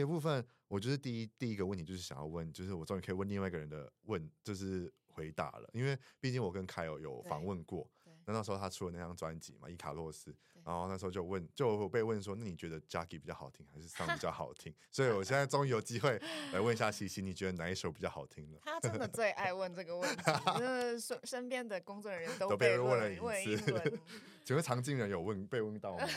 [0.00, 7.88] 的部分，我就是第一第一个问题就是想要问，就是我终于可以问另外一个人的问，就是回答了，因为毕竟我跟凯尔有访问过。
[8.24, 10.32] 那那时候他出了那张专辑嘛，《伊卡洛斯》，
[10.66, 14.74] 然后那时候就问，就被问说，那你觉得 Jackie 比较好听，还是 Sun 比较好听？
[14.90, 16.20] 所以我现在终于有机会
[16.52, 18.58] 来问一下西西，你觉得哪一首比较好听了？
[18.64, 20.22] 他真的最爱问这个问题，
[20.58, 24.00] 就是身身边的工作人员都被问了一次。
[24.44, 26.08] 请问常静人有问被问到吗？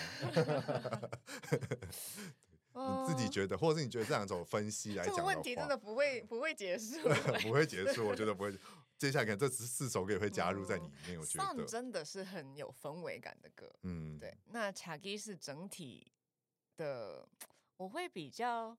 [2.71, 6.97] 你自己觉得，或者是你觉得这两种分析来讲，这个问题真的不会不会结束，
[7.43, 8.53] 不会结束，我觉得不会。
[8.99, 11.17] 接下来，可能这四首歌也会加入在里面。
[11.17, 13.73] 嗯、我觉得，Sun 真的是很有氛围感的歌。
[13.83, 14.37] 嗯，对。
[14.47, 16.11] 那卡吉是整体
[16.75, 17.25] 的，
[17.77, 18.77] 我会比较，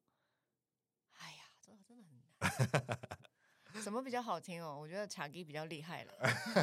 [1.17, 2.21] 哎呀，这个真的很
[3.73, 3.83] 难。
[3.83, 4.79] 什么比较好听哦？
[4.79, 6.13] 我觉得查吉比较厉害了。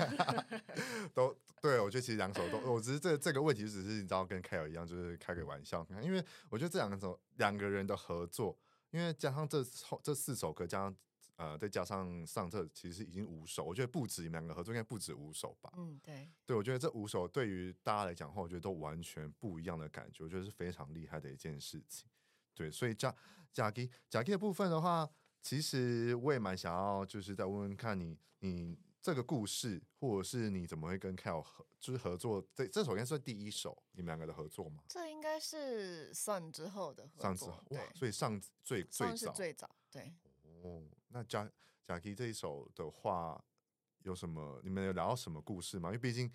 [1.15, 5.83] 都对，我觉得其实两首都，我只是这这个问题，只是你知道，跟凯尔一样，就是开个玩笑。
[6.03, 8.55] 因为我觉得这两首两个人的合作，
[8.91, 9.65] 因为加上这
[10.03, 10.95] 这四首歌，加上。
[11.37, 15.71] 呃，再加上上册，其实已经五首，我觉得不止你们两个合作，应该不止五首吧。
[15.77, 16.29] 嗯，对。
[16.45, 22.09] 对，我觉得这五首对于大家来讲的话，我觉得都完全不一样的感觉，我觉得是非常厉害的一件事情。
[22.55, 23.15] 对，所以贾
[23.53, 25.07] 贾基贾基的部分的话，
[25.43, 32.43] 其实我也蛮想要，就是再问问看你，你这个故事，或者是你怎么会跟 Kyle 合，就是合作？
[32.55, 34.83] 这这首应该算第一首你们两个的合作吗？
[34.89, 37.21] 这应该是算之后的合作。
[37.21, 40.11] 上之后，哇，所以上最最早最早，对。
[40.63, 41.49] 哦，那贾
[41.85, 43.43] 贾基这一首的话，
[43.99, 44.59] 有什么？
[44.63, 45.89] 你们有聊到什么故事吗？
[45.89, 46.31] 因为毕竟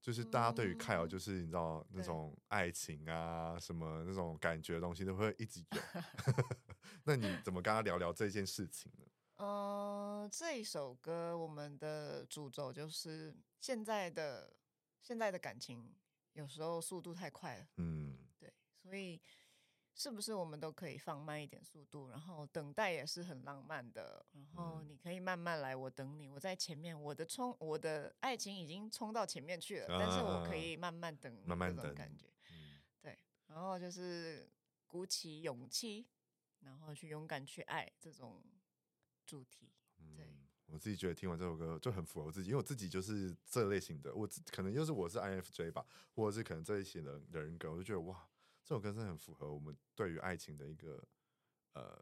[0.00, 5.82] 就是大家对于 Kyle 就是你知道、嗯、那种爱情啊，什么那种感觉的东西都会一直有。
[7.04, 9.06] 那你怎么跟他聊聊这件事情呢？
[9.36, 14.52] 嗯、呃，这一首歌我们的主轴就是现在的
[15.00, 15.92] 现在的感情
[16.32, 17.66] 有时候速度太快了。
[17.76, 19.20] 嗯，对，所以。
[19.94, 22.08] 是不是我们都可以放慢一点速度？
[22.08, 24.24] 然后等待也是很浪漫的。
[24.32, 26.98] 然后你可以慢慢来，我等你，我在前面。
[27.00, 32.26] 我的冲，我的爱情已经冲到前面去了，但是我可以慢慢等，慢慢等，感觉。
[33.00, 33.18] 对。
[33.48, 34.50] 然后就是
[34.86, 36.06] 鼓起勇气，
[36.60, 38.42] 然后去勇敢去爱这种
[39.26, 39.70] 主题。
[40.16, 40.34] 对。
[40.66, 44.14] 我自己觉得听完这首歌就很符合我自己，因为我自己就是这类型的。
[44.14, 48.26] 我可能又是我是 INFJ 吧，或者是可能这一型的人格，我就觉得哇。
[48.64, 51.02] 这首歌真的很符合我们对于爱情的一个
[51.74, 52.00] 呃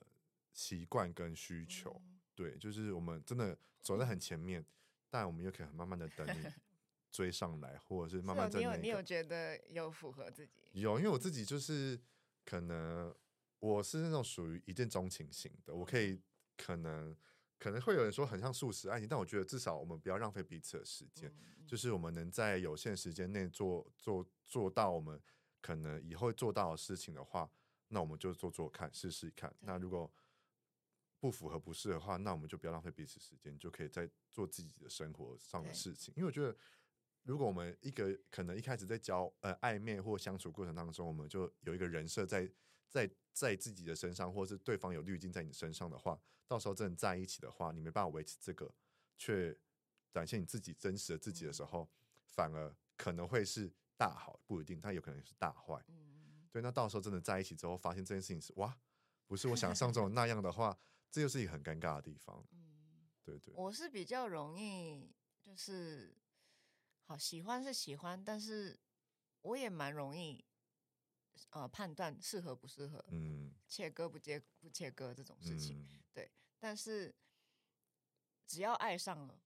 [0.52, 4.66] 习惯跟需求，嗯、对，就是我们真的走在很前面，嗯、
[5.08, 6.46] 但我们又可以很慢慢的等你
[7.10, 8.76] 追上来，或者是慢慢在、那个。
[8.76, 10.52] 你有你有觉得有符合自己？
[10.72, 11.98] 有，因为我自己就是
[12.44, 13.14] 可能
[13.58, 16.20] 我是那种属于一见钟情型的，我可以
[16.58, 17.16] 可能
[17.58, 25.18] 可能会有人说很像素食爱情，但我觉得至少我们不要浪费彼此的时间，嗯、就是我们能在有限时间内做做做到我们。
[25.60, 27.50] 可能以后做到的事情的话，
[27.88, 29.54] 那我们就做做看，试试看。
[29.60, 30.10] 那如果
[31.18, 36.14] 不符合、不适合的话，那我们就不要浪费彼此时间，就可以在做自己的生活上的事情。
[36.16, 36.56] 因为我觉得，
[37.24, 42.50] 如果我们一个可能一开始在交呃暧昧或相处过程当中，我们就有一个人设在
[42.88, 48.74] 在在自己的身上，或是对方有滤镜在你身上的话，到时候真的在一起的话，你没办法维持这个，
[49.18, 49.54] 却
[50.10, 51.86] 展现你自己真实的自己的时候，
[52.28, 53.70] 反而可能会是。
[54.00, 55.84] 大好不一定，它有可能是大坏。
[55.88, 58.74] 嗯，对，那到时候真的在一起之后，发现这件事情是哇，
[59.26, 60.78] 不是我想象中那样的话，
[61.10, 62.42] 这就是一个很尴尬的地方。
[62.52, 63.52] 嗯，对对。
[63.54, 66.16] 我是比较容易，就是
[67.04, 68.80] 好喜欢是喜欢，但是
[69.42, 70.42] 我也蛮容易，
[71.50, 75.78] 呃，判断适合不适合，嗯，切割不切不切割这种事情。
[75.78, 77.14] 嗯，对，但是
[78.46, 79.42] 只要爱上了，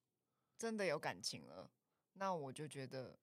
[0.56, 1.72] 真的有感情了，
[2.12, 3.18] 那我就觉得。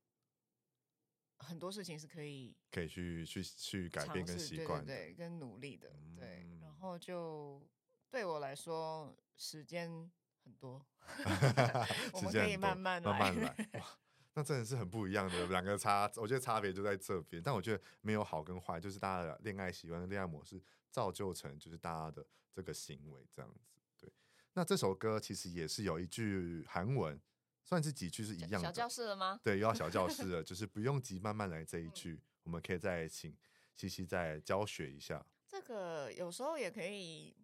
[1.41, 6.47] 很多事情是可以可以去去去改变跟习惯，对，对，跟努力的，嗯、对。
[6.62, 7.62] 然后就
[8.10, 10.10] 对我来说，时间
[10.43, 10.86] 很多，
[12.13, 13.80] 我们可以慢慢来，慢慢来。
[13.80, 13.86] 哇，
[14.34, 17.41] 那真的是很不一样的两个差，我觉得差别就在这边。
[17.43, 23.60] 但我觉得没有好跟坏，就是大家的恋爱习惯、恋爱模式造就成就是大家的这个行为这样子。
[23.97, 24.12] 对，
[24.54, 27.19] 那这首歌其实也是有一句韩文。
[27.64, 28.61] 算是几句是一样的。
[28.61, 29.40] 小教室了吗？
[29.42, 33.37] 对，又要小教室了，就 是不用急，慢慢来这一句，嗯、我们可以再请
[33.76, 35.24] 西西再教学一下。
[35.48, 37.37] 这个有时候也可以，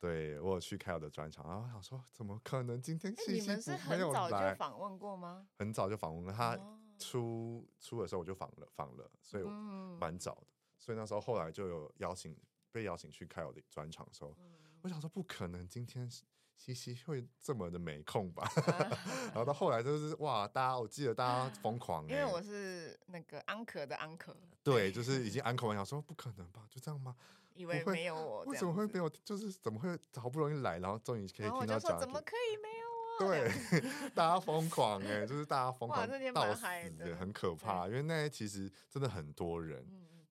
[0.00, 3.50] 对，我有去开我的专场，然后我想说，怎么可能今天西西没有来？
[3.50, 5.48] 你们是很早就访问过吗？
[5.56, 6.56] 很早就访问了，他
[6.98, 9.44] 出出的时候我就访了访了，所以
[9.98, 10.46] 蛮早的。
[10.78, 12.36] 所以那时候后来就有邀请，
[12.70, 14.32] 被邀请去开我的专场的时候，
[14.82, 16.08] 我想说不可能今天
[16.58, 18.50] 西西会这么的没空吧？
[19.32, 26.66] 然后到后来就是哇，大家我记得大家疯狂，因为我是那个安可的安可，对，就是已经 安可完，想说不可能吧？
[26.68, 27.14] 就这样吗？
[27.54, 29.08] 以为没有我，为什么会没有？
[29.08, 33.34] 就是怎么会好不容易来，然后终于可以听到讲，怎么可以没有我？
[33.34, 33.50] 对，
[34.14, 36.62] 大家疯狂哎，就是大家疯狂到死
[36.98, 37.86] 的，很可怕。
[37.88, 39.84] 因为那些其实真的很多人，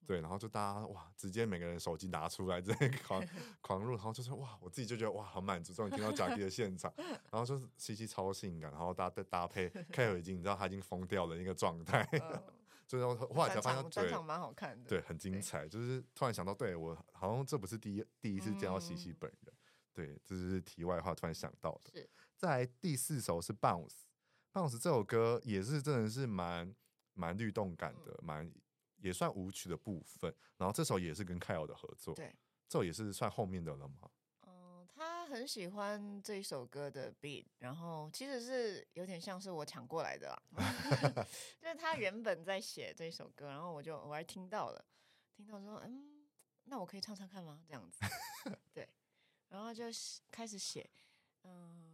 [0.08, 2.74] 对，然后就大家哇，直接每个人手机拿出来，这
[3.06, 3.22] 狂
[3.62, 6.92] 狂入，然后就是哇，我自己就觉得哇，很满足，终于听到贾 K 的现场，
[7.30, 12.08] 然后就是西西超性感，然后搭搭配 K 已经你知道他已经疯掉的一个状态。
[12.88, 15.68] 就是后来才发现，专场蛮好看的，对，很精彩。
[15.68, 19.60] 就是突然想到，对我好像这不是第一第一次见到西西本人，嗯、
[19.94, 21.92] 对，这是题外话，突然想到的。
[22.00, 26.74] 是在第四首是 Bounce，Bounce 这首歌也是真的是蛮
[27.14, 28.54] 蛮律动感的，蛮、嗯、
[28.98, 30.34] 也算舞曲的部分。
[30.58, 32.36] 然后这首也是跟 Kyle 的合作，对，
[32.68, 34.10] 这首也是算后面的了吗？
[35.30, 40.42] 很喜欢这一首歌的 beat，然后其实是有点像是我抢过来的啦，
[41.60, 44.86] 就是他原本在写这首歌，然后我就我还听到了，
[45.36, 46.26] 听到说，嗯，
[46.64, 47.62] 那我可以唱唱看吗？
[47.68, 48.00] 这样子，
[48.74, 48.88] 对，
[49.50, 49.84] 然后就
[50.32, 50.90] 开始写，
[51.44, 51.87] 嗯，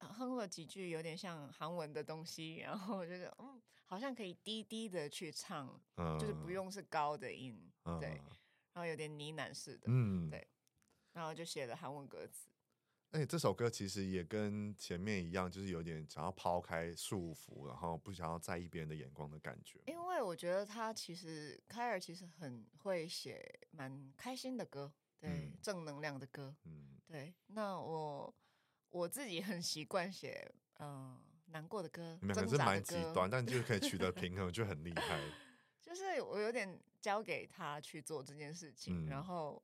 [0.00, 8.10] 哼了几句有点像韩文的东西，然后我觉得，嗯，好像可以低低的去唱，嗯、就是不用是高的音，嗯、对，
[8.72, 10.46] 然后有点呢喃似的，嗯，对。
[11.12, 12.50] 然后就写了韩文歌词。
[13.12, 19.80] 哎，这首歌其实也跟前面一样，就是有点想要抛开束缚，然后不想要在意别人的眼光的感觉。
[19.86, 26.54] 因为我觉得他其实凯尔其实很会写蛮开心的歌，对，嗯、正能量的歌。
[26.64, 27.32] 嗯，对。
[27.46, 28.34] 那我
[28.90, 35.20] 我自己很习惯写嗯、呃、难过的歌，两个是蛮极端，但就可以取得 平衡，就很厉害。
[35.80, 39.62] 就是我有点交给他去做这件事情，嗯、然后。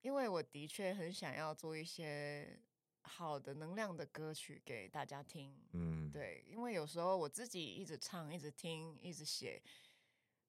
[0.00, 2.56] 因为我的确很想要做一些
[3.02, 9.60] 好的能量的歌曲给大家听，嗯，对，因为有时候我自己一直唱、一直听、一直写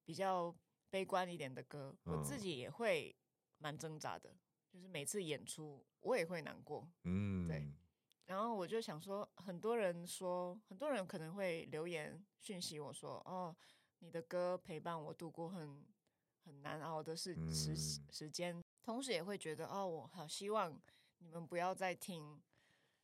[0.04, 0.54] 比较
[0.88, 3.14] 悲观一点的歌，我自己也会
[3.58, 4.32] 蛮挣扎的，
[4.72, 7.72] 就是每次演出我也会难过，嗯，对。
[8.26, 13.54] 然后我就想说，很多人说，很多人可能会留言讯息我说，哦，
[13.98, 15.84] 你的歌陪伴我度过很
[16.44, 17.74] 很难熬的时时
[18.10, 18.62] 时间。
[18.82, 20.80] 同时也会觉得哦，我好希望
[21.18, 22.40] 你们不要再听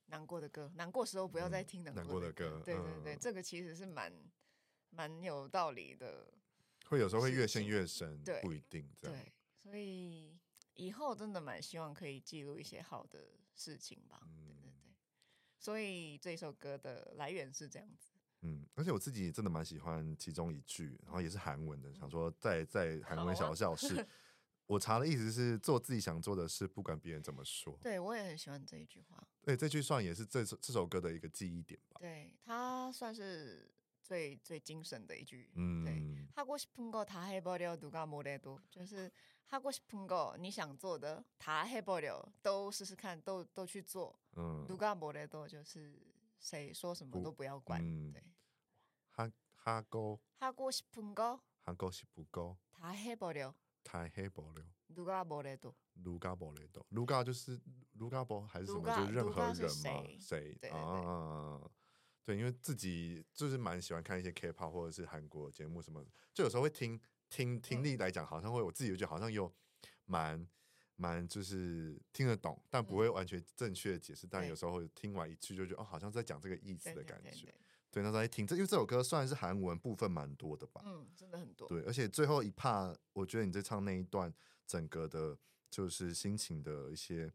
[0.06, 2.46] 难过的歌，难过时候不要再听难过的歌。
[2.46, 4.12] 嗯、的歌对对对，嗯、这个其实是蛮
[4.90, 6.32] 蛮有道理的。
[6.86, 9.16] 会有时候会越陷越深，对不一定这样。
[9.16, 10.38] 对，所以
[10.76, 14.20] 以后真的蛮希望可以记录一些好的事情吧。
[14.22, 14.94] 嗯、对对对，
[15.58, 18.12] 所以这首歌的来源是这样子。
[18.42, 24.06] 嗯，而且我自己真的蛮喜欢其中一句，然后也是韩文的，嗯、想说在在韩文小教室。
[24.66, 27.78] 我查的意思是做自己想做的事，不管别人怎么说。
[27.80, 29.24] 对，我也很喜欢这一句话。
[29.40, 32.00] 对，这句算也是这这首歌的一个记忆点吧。
[32.00, 33.70] 对，它算是
[34.05, 35.49] 最最精神的一句。
[35.55, 36.27] 嗯，对。
[36.35, 39.11] 하고싶은거다해버려누가뭐래도就是
[39.49, 44.17] 하고싶은거你想做的다해버려都试试看，都都去做。
[44.35, 44.65] 嗯。
[44.67, 45.99] 누가뭐래도就是
[46.39, 47.81] 谁说什么都不要管。
[47.83, 48.23] 嗯、对。
[49.11, 53.53] 哈哈고하고싶은거 韩国是不够，他黑不了，
[53.83, 54.65] 太黑不了。
[54.95, 57.57] 卢嘎不雷多，卢嘎不雷多，卢嘎就是
[57.93, 58.83] 卢嘎波还是什么？
[58.83, 60.17] 嘎就任何人嘛，谁？
[60.19, 61.61] 谁对对对啊？
[62.26, 66.04] 对，因为自己就是蛮喜欢看一些 K-pop 或者是韩国节目什么，
[66.34, 67.00] 就有时候会听
[67.30, 69.50] 听听力来讲，好像会我自己就觉得好像有
[70.04, 70.46] 蛮
[70.96, 74.26] 蛮就是听得懂，但不会完全正确的解释。
[74.26, 77.54] 嗯、但有时候听完一句就觉得哦，好像在讲这个意思的感觉。
[77.90, 80.82] 对，那时候在听这，因为这首歌算是韩文部分蛮多的吧？
[80.84, 81.66] 嗯，真的很多。
[81.68, 84.34] 对，而且最后一 part，我觉得你在唱那一段。
[84.68, 85.38] 整个的，
[85.70, 87.32] 就是心情的一些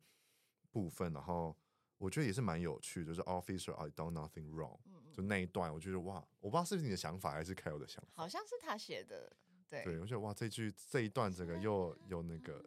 [0.69, 1.55] 部分，然后
[2.01, 9.31] 我觉得也是蛮有趣的，就是 Officer I done nothing wrong，嗯，就那一段，我觉得哇，我不知道是不是你的想法，还是 Kyle 的想法，好像是他写的，
[9.69, 12.65] 对，对我觉得哇，这句这一段整个又 有那个，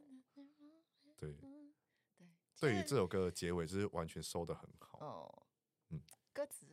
[1.17, 1.41] 对，对，
[2.61, 5.43] 对于这首歌的结尾就是完全收得很好，哦，
[5.91, 6.01] 嗯，
[6.33, 6.67] 歌词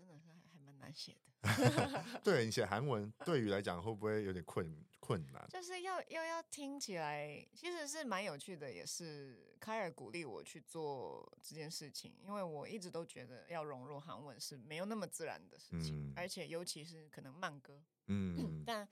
[0.82, 1.32] 难写的。
[2.23, 5.43] 对，你写韩文，对于来讲会不会有点困困难？
[5.49, 18.88] 就是要要要听起来，其实是蛮有趣的，也是凯尔鼓励我去做这件事情，因为我一直都觉得要融入韩文是没有那么自然的事情，嗯、而且尤其是可能慢歌， 嗯，但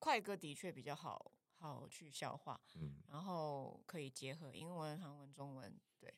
[0.00, 6.12] 快歌的确比较好好去消化，嗯，然后可以结合英文、韩文、中文，对。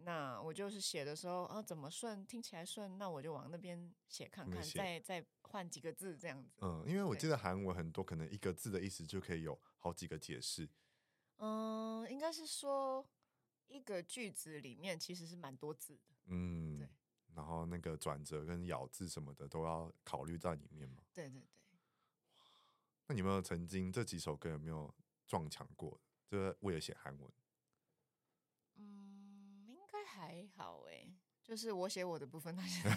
[0.00, 6.58] 那我就是写的时候啊，怎么顺听起来顺，那我就往那边写看看，再再换几个字这样子。
[6.60, 10.68] 嗯，因为我记得韩文很多，可能一个字的意思就可以有好几个解释。
[11.36, 13.06] 嗯，应该是说
[13.66, 16.14] 一个句子里面其实是蛮多字的。
[16.26, 16.88] 嗯，对。
[17.34, 21.02] 然后那个转折跟咬字什么的都要考虑在里面嘛。
[21.12, 21.48] 对对对。
[23.06, 24.94] 那你有没有曾经这几首歌有没有
[25.26, 26.00] 撞墙过？
[26.26, 27.32] 就是为了写韩文？
[30.14, 31.06] 还好哎，
[31.42, 32.88] 就是我写我的部分，他写。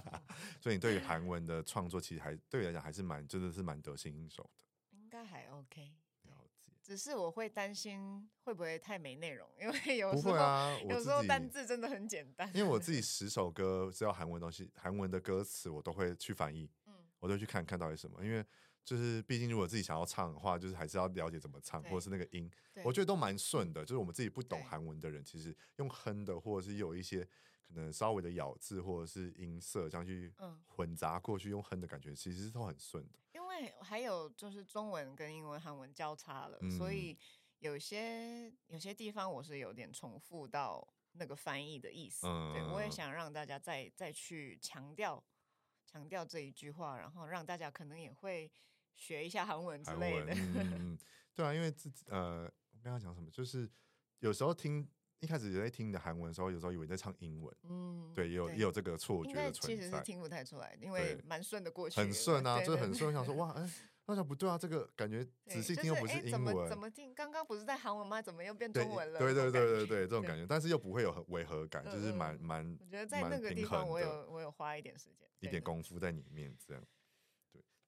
[0.58, 4.96] 所以你对于韩文的创作，其实还对你来讲还是蛮真的是蛮得心应手的。
[4.96, 5.92] 应该还 OK。
[6.22, 6.72] 了解。
[6.82, 12.48] 只是我会担心会不会太没内容，因为 有时候、啊、有时候单字真的很简单。
[12.54, 18.44] 因为我自己十首歌只要韩文东西，韩文的歌词我都会去翻译，嗯，我都去看看到底什么，因为。
[18.84, 22.50] 就是，毕竟如果自己想要唱的话，就是还是要了解怎么唱，或者是那个音，
[22.84, 23.84] 我觉得都蛮顺的。
[23.84, 27.24] 就是我们自己不懂韩文的人，其实用哼的，或者是有一些
[27.68, 30.34] 可能稍微的咬字或者是音色这样去
[30.66, 33.20] 混杂过去，用哼的感觉，其实都很顺的。
[33.32, 37.16] 因为还有就是中文跟英文、韩文交叉了，嗯，所以
[37.60, 42.26] 有些有些地方我是有点重复到那个翻译的意思。
[42.26, 45.22] 嗯，对，我也想让大家再再去强调
[45.86, 48.50] 强调这一句话，然后让大家可能也会。
[48.94, 50.98] 学一下韩文之类的， 嗯，
[51.34, 53.68] 对啊，因为自己呃，我刚刚讲什么，就是
[54.20, 54.88] 有时候听
[55.20, 63.70] 一开始也在听你的韩文的时候，有时候以为在唱英文，嗯，对，也有也有这个错觉的存在，其实是听不太出来，因为蛮顺的过去，很顺啊，就是很顺，想说哇，哎，
[64.06, 67.14] 那想不对啊，这个感觉 仔细听又不是英文，怎么怎么听？
[67.14, 68.20] 刚刚不是在韩文吗？
[68.20, 69.18] 怎么又变中文了？
[69.20, 76.84] 对对对对对，这种 感觉，但是又不会有违和感，就是蛮蛮，我觉得在那个地方，我有我有花一点时间，一点功夫在里面，这样。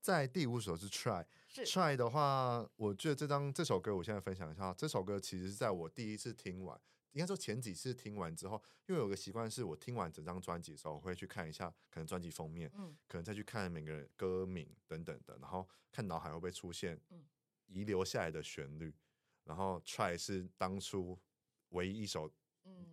[0.04, 4.70] 在第五首是 Try，是 Try 的话，我觉得这张这首歌，我现在分享一下。
[4.74, 6.78] 这首歌其实是在我第一次听完，
[7.12, 17.00] 应该说前几次听完之后，因为有个习惯是我听完整张专辑的时候，我会去看一下可能专辑封面，嗯，可能再去看每个人歌名等等的，然后看脑海会不会出现
[17.64, 18.94] 遗留下来的旋律。
[19.44, 21.18] 然后 Try 是当初
[21.70, 22.30] 唯一一首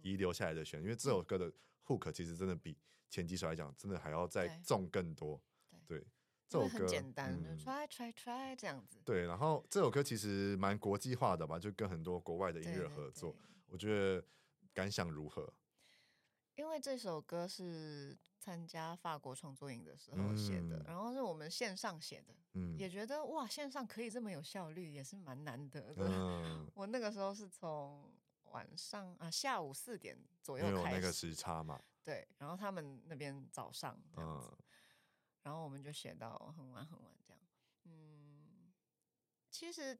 [0.02, 1.52] 遗留下来的旋律，因为这首歌的
[1.88, 2.78] hook 其实真的比
[3.10, 5.42] 前几首来讲，真的还要再重更多，
[5.86, 6.00] 对。
[6.00, 6.08] 对
[6.52, 9.00] 这首歌很简单，嗯，try try try 这样子。
[9.06, 13.32] 对，然后这首歌其实蛮国际化的吧，就跟很多国外的音乐合作。
[13.32, 14.28] 对对对，我觉得
[14.74, 15.52] 感想如何？
[16.56, 26.06] 因为这首歌是参加法国创作营的时候写的，嗯，然后是我们线上写的，嗯，也觉得哇，线上可以这么有效率，也是蛮难得的。
[26.10, 28.12] 嗯， 我那个时候是从
[28.52, 31.82] 晚上啊下午四点左右开始，有那个时差嘛？
[32.04, 34.50] 对，然后他们那边早上这样子。
[34.52, 34.58] 嗯
[35.44, 37.42] 然后我们就写到很晚很晚这样，
[37.86, 38.72] 嗯，
[39.50, 39.98] 其实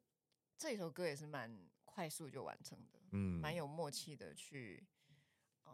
[0.56, 4.88] 这首歌也是蛮快速就完成的，嗯，蛮有默契的去，
[5.64, 5.74] 呃，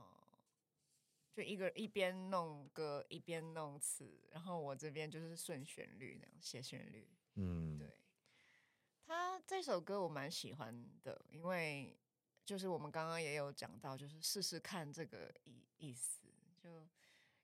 [1.34, 7.92] 就一个一边弄歌一边弄词，然后我这边就是顺旋律那样写旋律，嗯，对，
[9.06, 12.00] 他这首歌我蛮喜欢的，因为
[12.46, 16.26] 就是我们刚刚也有讲到，就是试试看这个意意思
[16.58, 16.88] 就。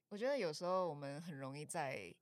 [0.08, 2.14] 我觉得有时候我们很容易在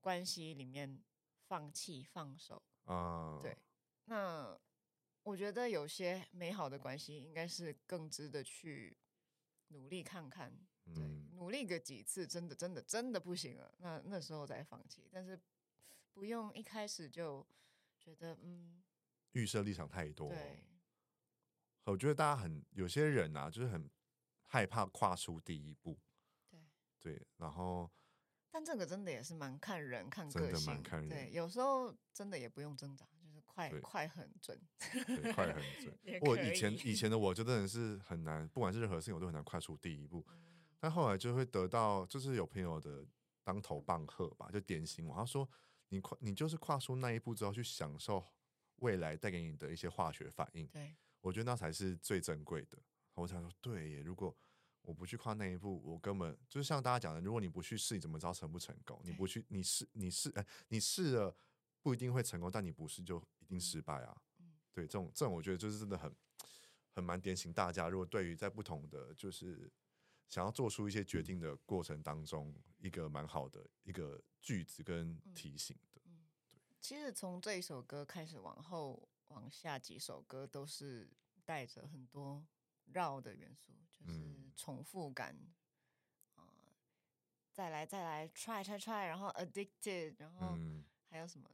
[0.00, 1.00] 关系里面
[1.46, 3.38] 放弃、放手啊。
[3.42, 3.56] 对，
[4.06, 4.58] 那
[5.22, 8.96] 我觉得有些美好的关系应该是更值得去
[9.68, 10.52] 努力看看。
[10.94, 15.08] 对，努力个几次，真的、真的、真的不行了，那那时候再放弃。
[15.12, 15.40] 但是
[16.12, 17.46] 不用一开始就
[17.98, 18.82] 觉得嗯，
[19.32, 20.28] 预设立场太多。
[20.28, 20.64] 对，
[21.84, 23.90] 我觉得大家很有些人啊，就是很
[24.44, 25.98] 害怕跨出第一步。
[27.12, 27.90] 对对，然后。
[28.48, 31.10] 但这个真的也是蛮看人看个性，蛮看人。
[31.10, 35.94] 对，有时候真的也不用挣扎，就是快快很准，对，快很准。
[36.22, 40.24] 我以前以前的我就真的是很难，不管是任何事情，我都很难跨出第一步。
[40.30, 43.04] 嗯、但后来就会得到，就是有朋友的
[43.44, 45.14] 当头棒喝吧，就点醒我。
[45.14, 45.46] 他说
[45.90, 48.24] ：“你跨，你就是跨出那一步之后，去享受
[48.76, 52.78] 未来带给你的一些化学反应。”对，我觉得那才是最珍贵的。
[53.12, 54.34] 我想说，对耶，如果。
[54.86, 59.00] 我不去跨那一步，我根本就是像大家讲的，如果你不去试，你怎么知道成不成功？
[59.02, 61.36] 你不去，你试，你试，哎，你试了
[61.82, 64.16] 不一定会成功，但你不试就一定失败啊。
[64.38, 66.14] 嗯、对，这种这种我觉得就是真的很
[66.92, 67.88] 很蛮点醒大家。
[67.88, 69.68] 如果对于在不同的就是
[70.28, 76.00] 想要做出一些决定的过程当中，一个蛮好的一个句子跟提醒的。
[76.04, 76.60] 嗯，对。
[76.80, 81.10] 其实从这一首歌开始往后往下几首歌都是
[81.44, 82.46] 带着很多。
[82.86, 85.36] 绕的元素就是重复感，
[86.34, 86.44] 啊、
[87.52, 90.56] 再来再来，try try try，然后 addicted，然后
[91.08, 91.48] 还有什么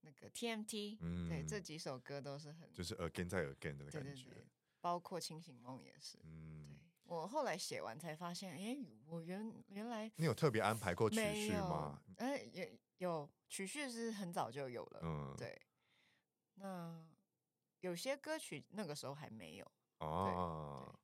[0.00, 4.46] 那个 TMT，、嗯、对，这几首歌都是很就是 again 再 again 的感觉，对对对，
[4.80, 6.18] 包括清醒梦也是。
[6.24, 8.76] 嗯，对，我后来写完才发现，哎，
[9.06, 12.02] 我原原来你有特别安排过曲序吗？
[12.18, 15.60] 哎，也有曲序是很早就有了，嗯，对。
[16.54, 17.04] 那
[17.80, 19.72] 有些歌曲那个时候还没有。
[19.98, 20.94] 哦，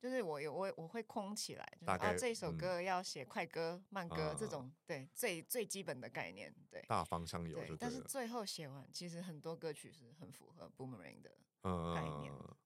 [0.00, 7.48] 就是我有我我会空起来，就是啊，这首歌要写快歌、嗯、慢歌这种，对，最最基本的概念，对，大方向。
[7.48, 11.30] 有就对了，但是最后写完，其实很多歌曲是很符合 Boomerang 的
[11.94, 12.56] 概念，嗯、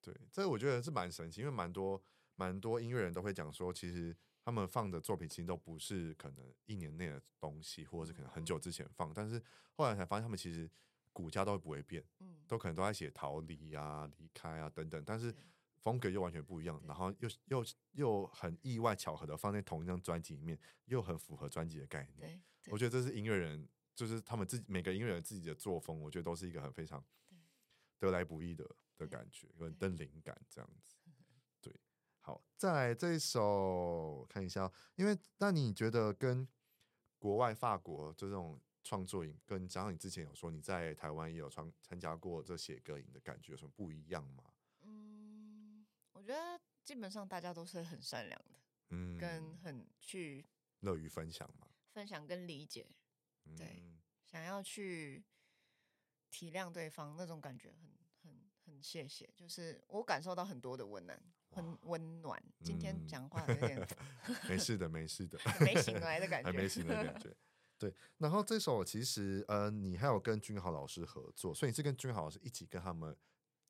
[0.00, 0.12] 对。
[0.12, 2.00] 对，这我觉得是蛮神奇，因为蛮多
[2.36, 4.14] 蛮多音乐人都会讲说，其实
[4.44, 10.70] 他们放的作品其实都不是可能一年内的东西，或者是可能很久之前放，但是后来才发现他们其实。
[11.14, 15.34] 骨架都不会变，嗯，都可能都在写逃离啊、离开啊等等，但是
[15.78, 22.42] 风格又完全不一样，然后又又又很意外巧合的放在同一张专辑里面，又很符合专辑的概念。
[22.66, 27.02] 我觉得这是音乐人，就是他们自己每个音乐人自己的作风，我觉得都是一个很非常
[27.98, 29.46] 得来不易的的感觉，
[29.78, 30.96] 跟灵感这样子。
[31.60, 31.72] 对，
[32.20, 36.48] 好，再来这一首看一下，因为那你觉得跟
[37.18, 38.60] 国外法国就这种。
[38.84, 44.44] 创作营跟加上你之前有说你在台湾也有参参加过这写歌营的感觉有什么不一样吗？
[44.82, 48.60] 嗯，我觉得基本上大家都是很善良的，
[48.90, 50.46] 嗯，跟很去
[50.80, 52.86] 乐于分享嘛，分享跟理解，
[53.56, 55.24] 对，嗯、想要去
[56.30, 57.90] 体谅对方那种感觉很
[58.22, 61.22] 很很谢谢，就是我感受到很多的温暖，
[61.52, 62.42] 很温暖。
[62.62, 63.80] 今天讲话有点、
[64.28, 67.34] 嗯、没事的，没事的，没醒来的感觉，还没醒来的感觉。
[67.78, 73.16] 对，然后这首其实呃，你还有跟君豪老师合作，所以你是跟君豪老师一起跟他们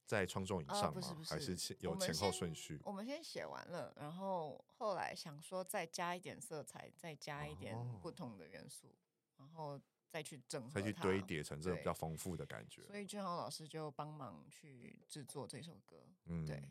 [0.07, 0.87] 在创作以上吗？
[0.87, 2.81] 呃、不是不是，还是前有前后顺序？
[2.85, 8.95] 我们先写完了，然后后来想说再加一点色彩，再加一点不同的元素，哦、
[9.39, 12.85] 然后再去整合，再去堆叠成这个比较丰富的感觉。
[12.87, 16.63] 所以君豪老师就帮忙去制作这首歌，嗯，对。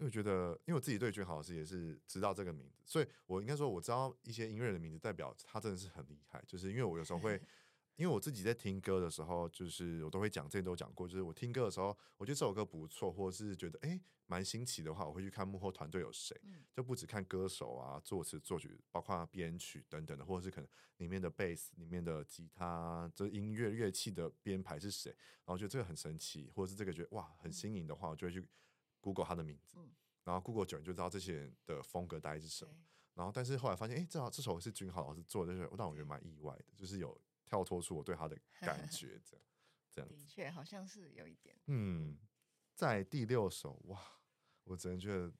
[0.00, 6.42] 因为我觉得，因为我自己对君豪老师也是知道这个名字，所以我应该说我知道一些音乐人的名字，代表他真的是很厉害。
[6.46, 7.38] 就是因为我有时候会，
[7.96, 16.34] 因为我自己在听歌的时候，就是我都会讲，之前都讲过，就是我听歌的时候，我觉得这首歌不错，或者是觉得诶蛮新奇的话，我会去看幕后团队有谁，
[16.72, 25.10] 就不只看歌手啊、作词作曲，包括编曲等等的，或者是可能里面的贝斯、里面的吉他，这音乐乐器的编排是谁，
[25.44, 28.42] 然后觉得这个很神奇，或者是这个觉得哇很新颖的话，我就会去。
[29.00, 29.78] Google 他的名字，
[30.24, 32.72] 然后 Google 久了就知道这些人的风格大概是什么。
[33.14, 39.46] 然后，但是后来发现，哎，正好这首是君豪老师做的，就是让我觉得蛮意外的，就是有跳脱出我对他的感 觉，这样
[39.90, 40.08] 这样。
[40.08, 41.54] 的确，好像是有一点。
[41.66, 42.16] 嗯，
[42.74, 44.00] 在第六首，哇，
[44.64, 45.30] 我只能觉得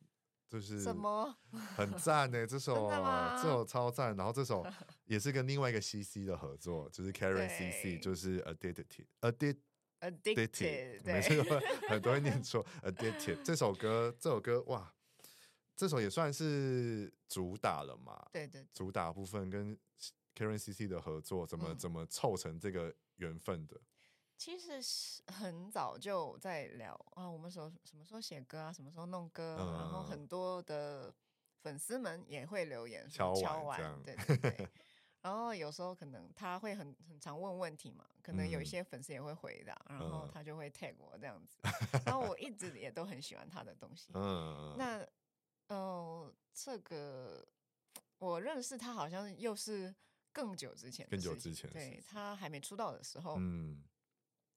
[0.48, 1.34] 就是什么
[1.76, 2.46] 很赞呢？
[2.46, 4.14] 这首这首超赞。
[4.16, 4.66] 然后这首
[5.04, 9.56] 也是跟另外一个 CC 的合作，就是 Karen CC，就是 Addicted Addicted。
[10.00, 12.64] Addicted，没错，很多人念错。
[12.82, 14.92] Addicted 这首歌，这首歌哇，
[15.76, 18.28] 这首也算是主打了嘛？
[18.32, 19.78] 对对，主打部分跟
[20.34, 23.78] Karen CC 的合作，怎么、嗯、怎么凑成这个缘分的？
[24.38, 31.14] 其实是很早就在聊啊，我们什什么时候写歌啊，什么时候弄歌，嗯、然后很多的
[31.62, 34.68] 粉丝们也会留言敲碗这样，对对对。
[35.22, 44.12] 然后有时候可能他会很很常问问题嘛，可能有一些粉丝也会回答，嗯、然后他就会 tag 我这样子，嗯、然后我一直也都很喜欢他的东西。
[44.14, 45.06] 嗯，那
[45.68, 47.46] 呃，这个
[48.18, 49.94] 我认识他好像又是
[50.32, 53.84] 更久之前，更久之前，对他还没出道的时候，嗯，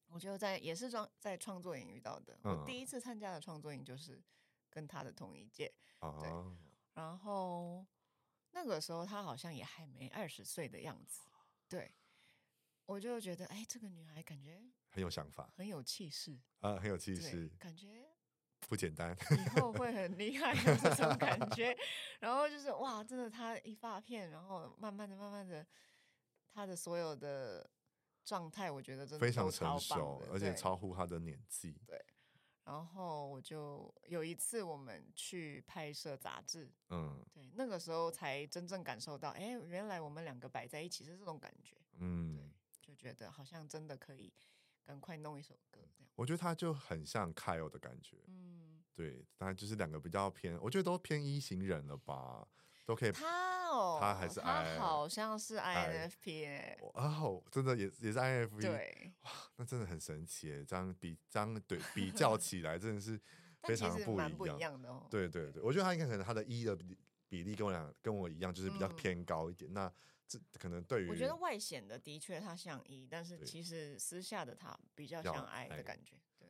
[0.08, 2.40] 我就在也是创在创作营遇到的。
[2.44, 4.24] 嗯、我第一次参加的创作营就是
[4.70, 6.30] 跟他的同一届，哦、对。
[6.96, 7.86] 然后
[8.54, 11.22] 那个时候她好像也还没二十岁的样子，
[11.68, 11.92] 对。
[12.86, 18.06] 我就觉得，哎，这个女孩感觉很有想法，很有气势啊，很有气势，感觉
[18.68, 21.74] 不简单，以后会很厉害的这种感觉。
[22.20, 25.66] 然后就是哇，真的，她一发片，然后慢慢的、慢慢的，
[26.54, 27.68] 她的所有的
[28.26, 31.82] 状态，我觉得真的非常成熟，而且超乎她的年纪。
[31.88, 32.06] 对。
[32.66, 42.38] 然后我就有一次我们去拍摄杂志，嗯，对，那个时候才真正感受到，哎，原来我们两个摆在一起是这种感觉，嗯。
[42.38, 44.32] 对就觉得好像真的可以
[44.84, 46.12] 赶快弄一首歌这样。
[46.16, 52.46] 我觉得他就很像 Kyle 的感觉，嗯，对，当然就是两个比较偏，我觉得都偏一型人了吧，
[52.86, 53.12] 都可以。
[53.12, 53.43] 他
[53.74, 63.20] 哦，他还是 I, 他好像是 INFP 哎，哦，真的也也是 INFP，对，哇，那真的很神奇哎，这样比这样对比较 起来真的是
[63.64, 65.08] 非常不一样，不一样的哦。
[65.10, 66.76] 对对对，我觉得他应该可能他的 E 的
[67.28, 69.72] 比例跟我俩跟我一样，就是比较偏高一点。
[69.72, 69.94] 嗯、那
[70.28, 76.16] 这可能对于我觉得外显的的确他像 E，但是其实私下的他比较像 I 的感觉。
[76.38, 76.48] 对，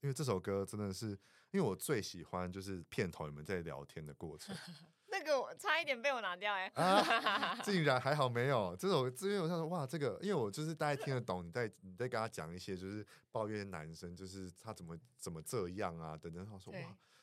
[0.00, 1.10] 因为这首歌真的是，
[1.50, 4.56] 因为我最喜欢就是片头你们在聊天的过程。
[5.16, 16.44] 那个我差一点被我拿掉哎、欸啊， 竟然还好没有这首，因为我想说哇，这个因为我就是大概听得懂你在你在跟他讲一些就是抱怨男生，就是他怎么怎么这样啊等等。
[16.44, 16.80] 他说哇，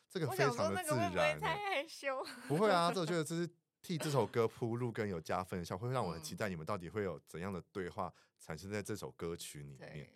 [0.08, 1.34] 这个非常的自然、欸。
[1.34, 2.26] 会不会太害羞？
[2.48, 3.48] 不会啊，这我觉得这是。
[3.84, 10.08] 替这首歌铺路更有加分效，会让我很期待你们到底会有怎样的对话产生在这首歌曲里面。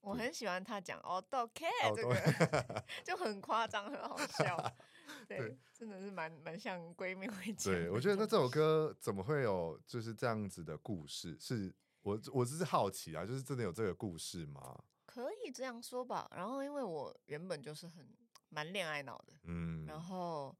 [0.00, 4.56] 我很喜欢他讲哦，OK，这个 就很夸张，很好笑。
[5.26, 7.72] 对，真的是蛮蛮像闺蜜会讲。
[7.72, 11.36] 对，我觉得那这首歌怎么会有就是这样子的故事？
[11.40, 14.82] 是我我只是好奇啊，就是真的有这个故事吗？
[15.06, 16.30] 可以这样说吧。
[16.34, 18.08] 然后因为我原本就是很
[18.48, 20.56] 蛮恋爱脑的，嗯，然后。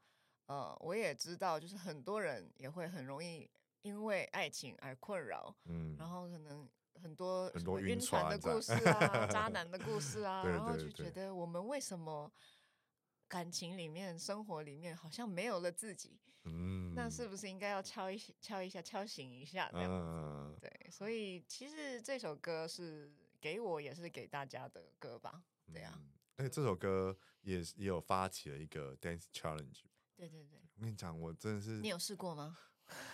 [0.46, 3.48] 呃，我也知道，就是很多人也会很容易
[3.82, 6.68] 因为爱情而困扰，嗯，然后可能
[7.00, 12.28] 很多很多晕船的故事啊，渣男的故事啊， 然后就觉得我们为什么
[13.30, 16.18] 感情里面、生活里面好像没有了自己？
[16.42, 19.96] 嗯，那是不是应该要敲一敲一下、敲醒一下这样子？
[19.96, 25.44] 嗯、对，所以其实这首歌是给我，也是给大家的歌吧？
[25.72, 26.02] 对啊，
[26.36, 29.82] 哎、嗯，这首歌也也有发起了一个 dance challenge。
[30.16, 31.78] 对对对，我跟你讲，我真的是。
[31.78, 32.58] 你有试过吗？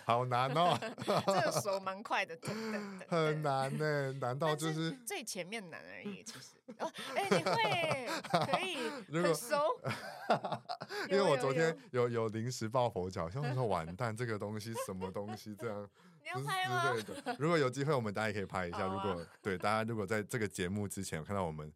[0.05, 2.37] 好难哦， 这个手蛮快的，
[3.07, 6.23] 很难呢，难道就是最前面难而已？
[6.23, 8.07] 其实哦，哎，你会
[8.45, 8.77] 可以
[9.11, 9.79] 很熟，
[11.11, 15.89] 因为我昨天有有临时抱佛脚，像说完蛋，这个东西什么东西这样，
[16.21, 16.93] 你要拍吗？
[17.37, 18.87] 如果有机会，我们大家也可以拍一下。
[18.87, 21.71] 如果对大家如果在这个节目之前有看到我们。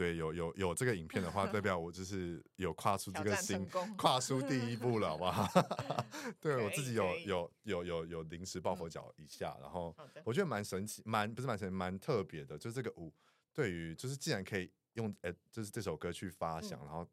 [0.00, 5.46] 对，有有有这个影片的话， 代表我就是有跨出这个心，跨出第一步了，好不好？
[6.40, 9.94] 对我自己有有有有有临时抱佛脚一下，然后
[10.24, 12.56] 我觉得蛮神奇，蛮不是蛮神奇，蛮特别的。
[12.56, 13.14] 就这个舞，
[13.52, 17.06] 对于就是既然可以用呃，就是这首歌去发想，然后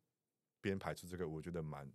[0.61, 1.91] 编排出这个舞，我觉得蛮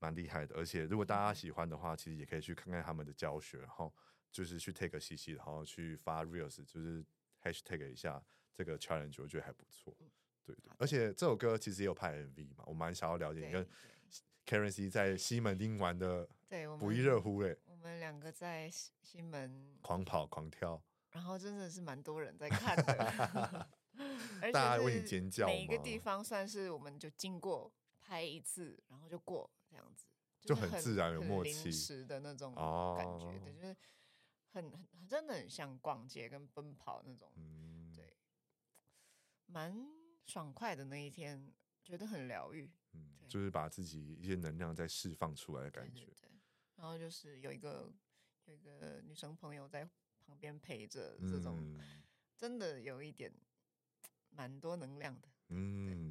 [0.00, 0.56] 蛮厉害的。
[0.56, 3.94] 而且如果大家喜欢的话，其实也可以去看看他们的教学，然后
[4.32, 7.06] 就是去 take 西西，然后去发 reels，就是
[7.40, 8.20] hashtag 一下。
[8.56, 9.94] 这个 challenge 我觉得还不错，
[10.46, 13.66] 对对，而且这首歌其实也有拍 MV 嘛，我蛮想要了解你跟
[14.46, 17.58] Karency 在西门町玩的，对，不亦乐乎嘞。
[17.66, 20.80] 我们两个在西门狂跑狂跳，
[21.10, 23.68] 然后真的是蛮多人在看的，
[24.52, 25.46] 大家为你尖叫。
[25.46, 30.06] 每一个地方算是我们就经过拍一次，然后就过这样子，
[30.42, 33.76] 就很自然有默契的那种感觉的，就是
[34.52, 37.32] 很很真的很像逛街跟奔跑那种，
[37.94, 38.14] 对。
[39.48, 39.86] 蛮
[40.26, 41.52] 爽快的那一天，
[41.82, 46.04] 觉得很疗愈，嗯，就是把自己一些能量再释放出来的感觉。
[46.04, 46.30] 对，对，对，
[46.76, 47.92] 然后就是有一个
[48.44, 49.88] 有一个女生朋友在
[50.26, 52.02] 旁边陪着，这种、嗯、
[52.36, 53.32] 真的有一点
[54.30, 56.05] 蛮多能量的，嗯。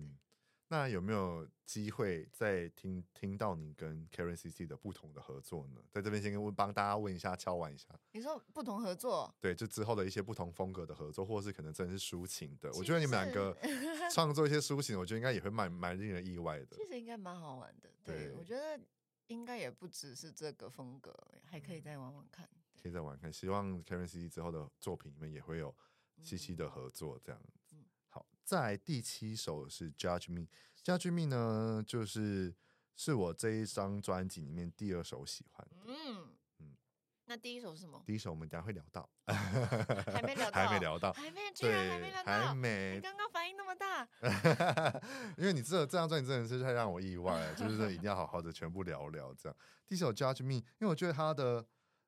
[0.68, 5.82] 那有没有机会再听听到你跟 Karencici 的不同的合作呢？
[5.92, 7.88] 在这边先跟问帮大家问一下，敲完一下。
[8.12, 9.34] 你说不同合作？
[9.40, 12.72] 对，就之后的一些不同风格的合作，或是可能真的是抒情的。
[12.74, 13.56] 我觉得你们两个
[14.12, 16.78] 创作一些抒情，我觉得应该也会蛮蛮令人意外的。
[16.78, 17.90] 其实应该蛮好玩的。
[18.04, 18.80] 对，对我觉得
[19.28, 22.50] 应该也不只是这个风格，还可以再玩玩看。
[22.82, 25.76] 可以再玩玩看，希望 Karencici 之后的作品里面也会有
[26.24, 27.40] CC 的合作，这样。
[27.44, 27.52] 嗯
[28.46, 32.54] 在第七首是 Judge Me，Judge Me 呢，就是
[32.96, 35.78] 是我这一张专辑里面第二首喜欢的。
[35.88, 36.28] 嗯
[36.60, 36.76] 嗯，
[37.26, 38.04] 那第一首是什么？
[38.06, 42.94] 第一首我们等下会聊到，还没聊到，还没聊到，还没，居然还没聊到，还没。
[42.98, 44.08] 你刚刚反应那么大，
[45.38, 49.58] 因为你这这张专辑真的是太让我意外了，就是一定要好好的全部聊聊这样。
[49.88, 51.66] 第一首 Judge Me，因为我觉得他的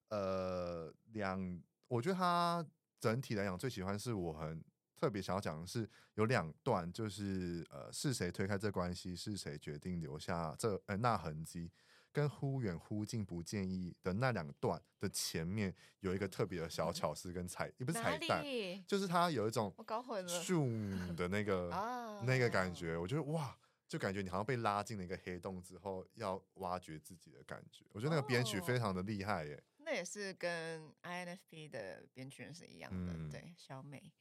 [0.10, 2.64] 呃两，我觉得他
[3.00, 4.64] 整体来讲最喜欢是我很。
[5.00, 9.16] 特别想要讲的是有两段，就是呃，是谁推开这关系？
[9.16, 11.72] 是谁决定留下这呃那痕迹？
[12.12, 18.44] 跟忽远忽近不介意的那两段的前面有一个特别的小巧思跟彩，也不是彩蛋，
[18.88, 21.70] 就是它有一种我搞混了 zoom 的那个
[22.26, 23.56] 那个感觉，我觉得哇，
[23.88, 27.86] 就感觉你好像被拉进了一个黑洞之后，要挖掘自己的感觉。
[27.92, 29.62] 我觉得那个编曲非常的厉害耶。
[29.78, 34.12] 那也是跟 INFP 的编曲人是一样的，对，小美。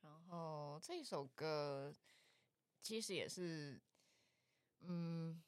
[0.00, 1.94] 然后这一首歌
[2.80, 3.80] 其实也是，
[4.80, 5.42] 嗯，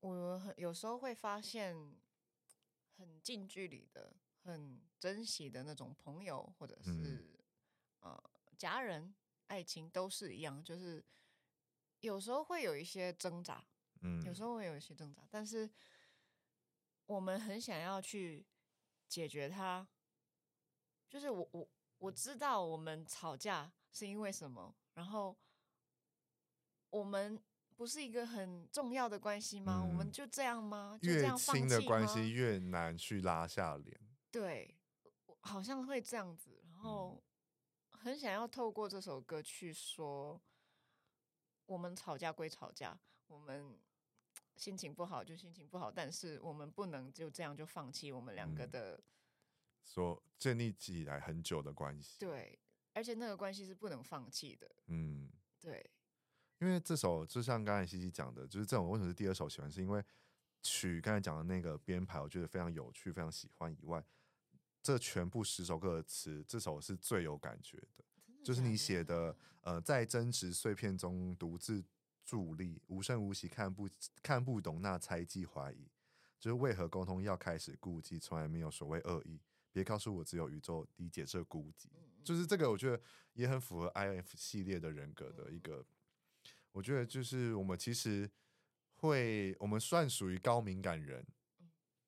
[0.00, 1.96] 我很有时候会发现
[2.96, 7.38] 很近距离的、很珍惜的那种朋友，或者是、
[8.00, 9.14] 嗯、呃家人、
[9.46, 11.04] 爱情都是一样，就是
[12.00, 13.64] 有时候会有一些挣扎，
[14.02, 15.70] 嗯，有时候会有一些挣扎，但是
[17.06, 18.44] 我们很想要去
[19.08, 19.86] 解决它，
[21.08, 21.68] 就是我我。
[21.98, 25.36] 我知道我们吵架是因为什么，然后
[26.90, 27.42] 我们
[27.74, 29.80] 不是一个很重要的关系吗？
[29.82, 30.98] 嗯、我们就这样吗？
[31.02, 31.68] 就这样放弃吗？
[31.68, 33.98] 越亲的关系越难去拉下脸。
[34.30, 34.76] 对，
[35.40, 36.62] 好像会这样子。
[36.64, 37.22] 然后
[37.90, 40.40] 很想要透过这首歌去说，
[41.64, 43.78] 我们吵架归吵架，我们
[44.56, 49.02] 心情不好就心情不好，但是我们不能就这样就放弃我们两个的。
[49.86, 52.58] 说建立起来很久的关系，对，
[52.92, 55.30] 而且那个关系是不能放弃的，嗯，
[55.60, 55.88] 对，
[56.58, 60.04] 因为这首就像刚才西西讲的，就是这种为什么是第二首喜欢，是因为
[60.62, 64.04] 曲刚才讲的那个编排，我觉得非常有趣，非常喜欢以外，
[64.82, 71.84] 这全部十首歌的词，这首是最有感觉的，的就是你写的，呃，在争执碎片中独自
[72.26, 73.88] 伫立，无声无息，看不
[74.22, 75.88] 看不懂那猜忌怀疑，
[76.40, 79.40] 就是为何沟通要开始顾忌，从来没有所谓恶意。
[79.76, 81.86] 别告诉我，只有宇宙理解这孤寂，
[82.24, 82.98] 就是这个，我觉得
[83.34, 85.84] 也很符合 INF 系列的人格的一个。
[86.72, 88.30] 我觉得就是我们其实
[88.94, 91.26] 会，我们算属于高敏感人，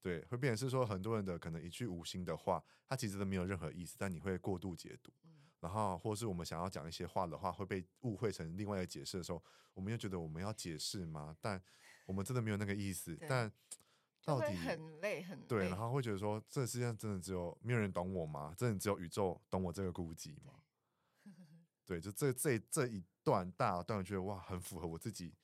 [0.01, 5.12] 对，会变成是说很多人的可能一句无心的话，他其实都没有任何意思，但你会过度解读，
[5.61, 9.45] 然后或是我们想要讲一些话的话，会被误会成另外一个解释的时候，
[9.75, 11.37] 我们又觉得我们要解释吗？
[11.39, 11.62] 但
[12.07, 13.53] 我们真的没有那个意思，但。
[14.29, 15.47] 到底很累，很累。
[15.47, 18.55] 对，然后会觉得说，这世界上真的只有没有人懂我吗？
[18.57, 20.62] 真的只有宇宙懂我这个孤寂吗？
[21.87, 25.35] 对，就这这这一段大段，我觉得哇，很符合我自己。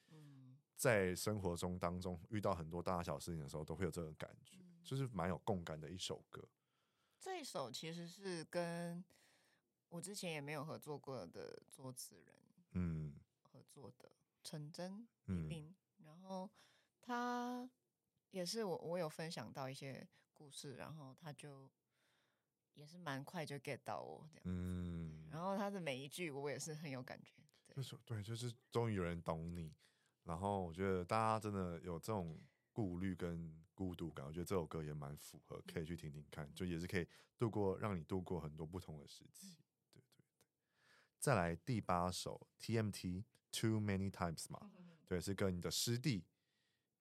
[0.77, 6.47] 在生活中当中遇到很多大小事情的时候，都会有这种感觉，就是蛮有共感的一首歌。
[7.19, 9.03] 这一首其实是跟
[9.89, 12.35] 我之前也没有合作过的作词人，
[12.73, 14.11] 嗯，合作的
[14.43, 15.75] 陈真嗯，
[16.05, 16.51] 然后
[17.01, 17.71] 他。
[18.35, 21.71] 也是我，我有分享到一些故事，然后他就
[22.73, 27.37] 也是蛮快就 get 到我这样，嗯，然后他的每一句我也是很有感觉，
[27.69, 29.73] 对，就是对，就是终于有人懂你，
[30.25, 32.37] 然后我觉得大家真的有这种
[32.73, 37.07] 顾虑跟孤独感，我觉得这首歌也蛮符合，可以去听听看，就也是可以
[37.39, 39.55] 度过，让你度过很多不同的时期，
[39.93, 40.25] 对对对。
[41.21, 43.23] 再来第八首 TMT
[43.53, 44.73] Too Many Times 嘛，
[45.07, 46.25] 对，是跟你的师弟。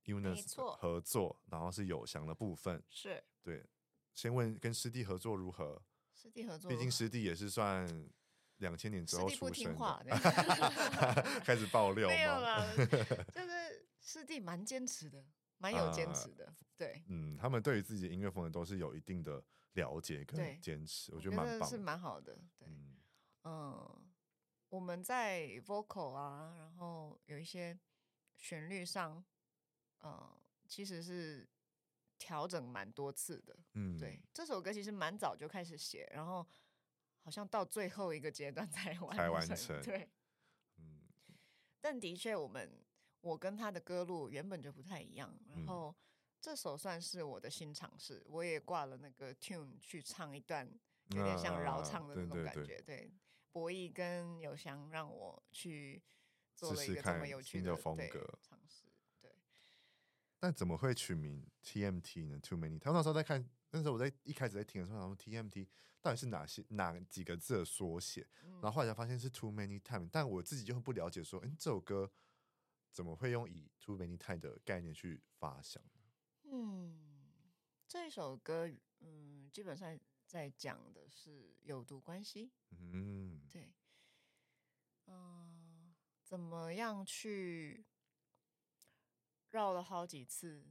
[0.05, 3.65] Eunice 合作，然后是有翔的部分，是对。
[4.13, 5.81] 先问跟师弟合作如何？
[6.13, 7.87] 师弟合作，毕竟师弟也是算
[8.57, 10.03] 两千年之后出生的，话
[11.43, 12.13] 开始爆料吗？
[12.15, 12.63] 没有啦，
[13.33, 15.25] 就是师弟蛮坚持的，
[15.57, 16.53] 蛮有坚持的。
[16.77, 19.43] 对，嗯，他们对于自己的音乐风格都是有一定的
[19.73, 22.37] 了解跟坚持，我觉得蛮棒，是蛮好的。
[22.59, 22.67] 对，
[23.45, 24.11] 嗯，
[24.69, 27.79] 我们在 vocal 啊，然后有一些
[28.37, 29.25] 旋律上。
[30.03, 30.37] 嗯，
[30.67, 31.47] 其实是
[32.17, 33.57] 调整蛮多次的。
[33.73, 36.45] 嗯，对，这首歌其实蛮早就开始写，然后
[37.19, 39.17] 好像到最后一个阶段 才完成。
[39.17, 39.81] 才完成。
[39.81, 40.09] 对，
[40.77, 41.01] 嗯。
[41.81, 42.81] 但的确，我们
[43.21, 45.37] 我跟他的歌路原本就不太一样。
[45.49, 45.93] 然后
[46.39, 50.65] 这首算是我的新尝试，我也挂了那个 tune 去唱一段，
[51.09, 52.61] 有点像饶唱的那种感觉。
[52.61, 53.11] 啊、对，对，对，对，
[53.51, 56.01] 博弈跟有翔让我去
[56.55, 58.85] 做了一个这么有趣的风格尝试。
[60.43, 62.77] 但怎么会取名 TMT 呢？Too many。
[62.77, 65.65] 他那时候在看，那时候我在一开始在听的时候，想说 TMT
[66.01, 68.27] 到底是哪些哪几个字的缩写？
[68.43, 70.09] 嗯、然后后来才发现是 Too many time。
[70.11, 72.11] 但我自己就不了解，说，嗯，这首歌
[72.91, 75.81] 怎么会用以 Too many time 的概念去发想？
[76.51, 76.99] 嗯，
[77.87, 78.69] 这首歌，
[78.99, 82.51] 嗯，基本上在讲的是有毒关系。
[82.71, 83.73] 嗯，对，
[85.05, 87.85] 嗯、呃，怎么样去
[89.53, 90.65] 绕了好几次，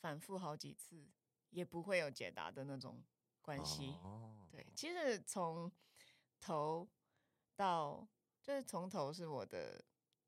[0.00, 1.08] 反复好几次，
[1.50, 3.02] 也不会有解答的那种
[3.40, 3.90] 关系。
[4.02, 5.70] 哦、对，其实从
[6.40, 6.88] 头
[7.54, 8.06] 到
[8.42, 9.82] 就是从头是我的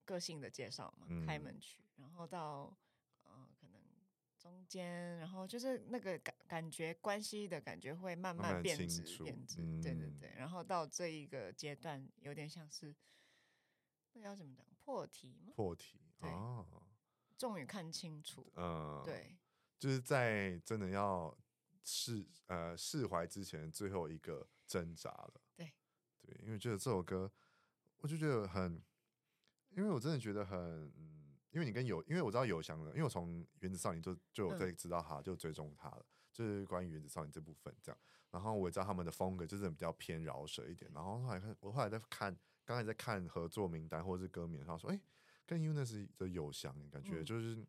[0.05, 2.73] 个性的介绍嘛，嗯、开门曲，然后到
[3.25, 3.81] 嗯、呃，可能
[4.39, 12.95] 中间，然后就是那个感感觉关系的感觉会慢慢变质变质，嗯、对对对，然后到这一个阶段，有点像是
[14.13, 15.53] 那要怎么讲破题吗？
[15.57, 16.65] 破题，对，哦、
[17.39, 19.39] 终于看清楚，嗯，对，
[19.79, 21.35] 就是在真的要
[21.83, 25.73] 释呃释怀之前最后一个挣扎了，对
[26.21, 27.33] 对，因为觉得这首歌，
[27.99, 28.83] 我就觉得很。
[29.73, 30.59] 因为我真的觉得很，
[30.97, 38.01] 嗯，因为你跟有，因为我知道有翔的，因为我从原子少年就就有在知道他，就追踪他了，就是关于原子少年这部分这样。
[38.31, 40.91] 然后我也知道他们的风格就是比较偏饶舌一点。
[40.95, 44.99] 然后后来看，我后来在看，刚才在看合作名单或者是歌名，然后说，哎，
[45.49, 47.67] 跟 UNUS 的有翔，感觉就是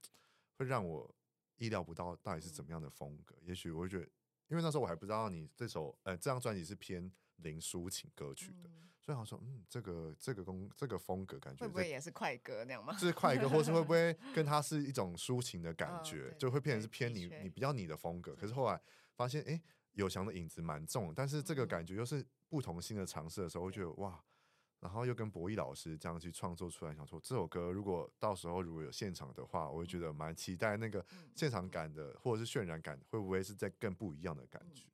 [0.57, 1.09] 会让我
[1.55, 3.33] 意料不到到底是怎么样的风格。
[3.41, 4.03] 也许我会觉得，
[4.49, 8.69] 因为那时候我还不知道你这首，呃，这张专辑是偏零抒情歌曲的。
[9.01, 12.93] 所以好说，嗯，这个这个风这个风格感觉会不会也是快歌那样吗？
[12.93, 18.35] 就是快歌，或是会不会 跟它是一种抒情的感觉，就会变成是偏你你比较你的风格。
[18.35, 18.79] 可是后来
[19.15, 19.59] 发现，哎，
[19.93, 24.21] 有翔的影子蛮重，但是这个感觉又是不同新的尝试的时候，会觉得哇，
[24.79, 31.05] 然后又跟博弈老师这样去创作出来，想说这首歌如果到时候如果有现场的话，我会觉得蛮期待那个
[31.35, 34.85] 现场感的，或者是渲染感，会不会是在更不一样的感觉？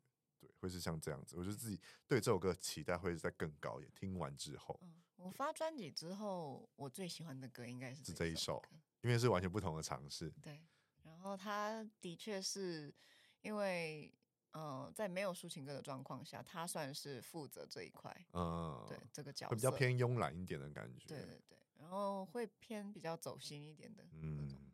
[0.60, 3.92] 会是像这样子，我觉得自己对这首歌期待会在更高一点。
[3.94, 8.60] 听完之后，嗯，我发专辑之后，我最喜欢的歌应该是这，是这一首，
[9.02, 10.34] 因为是完全不同的尝试。
[10.42, 10.60] 对，
[11.04, 12.92] 然后他的确是
[13.42, 14.12] 因为，
[14.56, 18.12] 嗯、呃，在没有抒情歌的状况下，他算是负责这一块。
[18.34, 21.08] 嗯，对，这个角色会比较偏慵懒一点的感觉。
[21.08, 24.58] 对对对，然后会偏比较走心一点的那种。
[24.58, 24.72] 嗯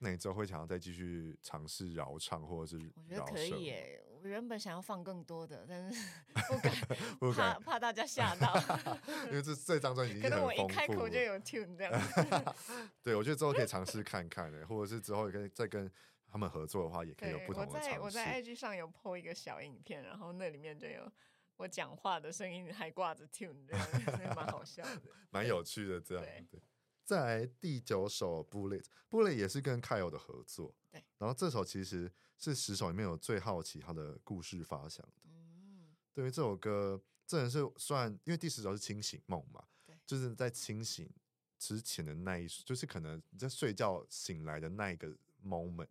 [0.00, 4.00] 那你之后会想要再继续尝试饶唱，或者是我觉得可以耶。
[4.22, 6.08] 我原本想要放更多的，但是
[6.48, 6.74] 不敢，
[7.18, 8.54] 不敢怕怕大家吓到。
[9.26, 12.54] 因为这这张专辑可能我一开口就有 tune 这样。
[13.02, 15.90] 对，我觉得之后可以尝试看看的，或者是之后也可以再跟
[16.30, 17.88] 他们合作的话，也可以有不同的尝试。
[17.90, 21.10] 我在我在 IG 上有 po 一个小影片，然后那里面就有
[21.56, 23.66] 我讲话的声音还挂着 tune，
[24.36, 26.24] 蛮好笑的， 蛮有趣的这样。
[26.50, 26.60] 对。
[27.04, 30.74] 再来第九首 Bullet，Bullet 也是跟 Kyle 的合作。
[30.90, 35.22] 对，然后这首其实是十首里面有最好奇他的故事发想的。
[35.24, 41.10] 嗯，对于这首歌，这人是算，因为第十首是清醒梦嘛，对，就是在清醒
[41.58, 45.08] 之前的那一，就是可能你在睡觉醒来的那一个
[45.42, 45.88] moment，嗯，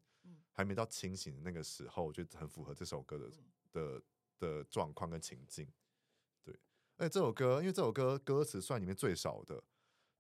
[0.57, 4.01] 还没到清醒的那个时候，我觉得很符合这首歌的、嗯、的
[4.39, 5.71] 的状况跟情境。
[6.43, 6.51] 对，
[6.97, 9.63] 而且这首歌，因为这首歌歌词算里面最少的。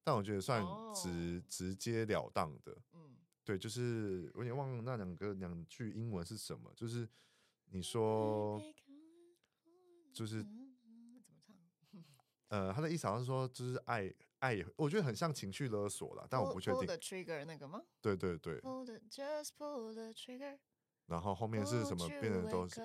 [0.03, 0.63] 但我觉得算
[0.93, 1.49] 直、oh.
[1.49, 7.09] 直截了当的，嗯，对，就是我有点忘了那两个两句英文是什么，就是
[7.71, 8.61] 你说，
[10.13, 10.49] 就是怎
[11.97, 12.05] 么唱？
[12.47, 16.81] 呃，他的意思好像是说，就是爱爱也，我觉得很像情绪勒索了，但我不确定。
[16.81, 17.83] Pull the trigger 那个吗？
[18.01, 18.59] 对对对。
[18.61, 20.57] Pull the, just pull the trigger。
[21.07, 22.07] 然后后面是什么？
[22.09, 22.81] 变成都是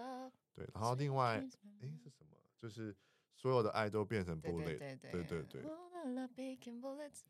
[0.55, 1.40] 对，然后另外，哎，
[2.03, 2.36] 是什么？
[2.59, 2.96] 就是
[3.34, 5.62] 所有的爱都变成 bullet，对对对对。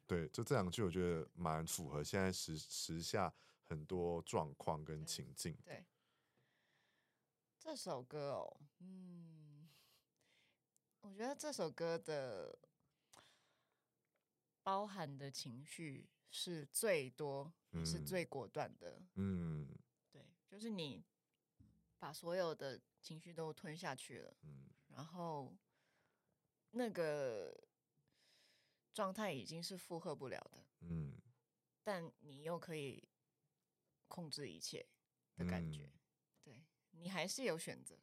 [0.07, 3.33] 对，就这两句，我觉得蛮符合现在时时下
[3.65, 5.57] 很多状况跟情境。
[5.65, 5.85] 对，
[7.59, 9.69] 这首歌哦，嗯，
[11.03, 12.59] 我觉得这首歌的
[14.63, 19.03] 包含的情绪是最多，嗯、是最果断的。
[19.15, 19.69] 嗯，
[20.11, 21.05] 对，就是你
[21.99, 25.57] 把所有的情绪都吞下去了，嗯，然后
[26.71, 27.69] 那个。
[28.95, 31.19] 状态已经是负荷不了的，嗯，
[31.83, 33.03] 但你又可以
[34.07, 34.87] 控制一切
[35.35, 35.97] 的感觉，嗯、
[36.45, 37.99] 对，你还是有选择，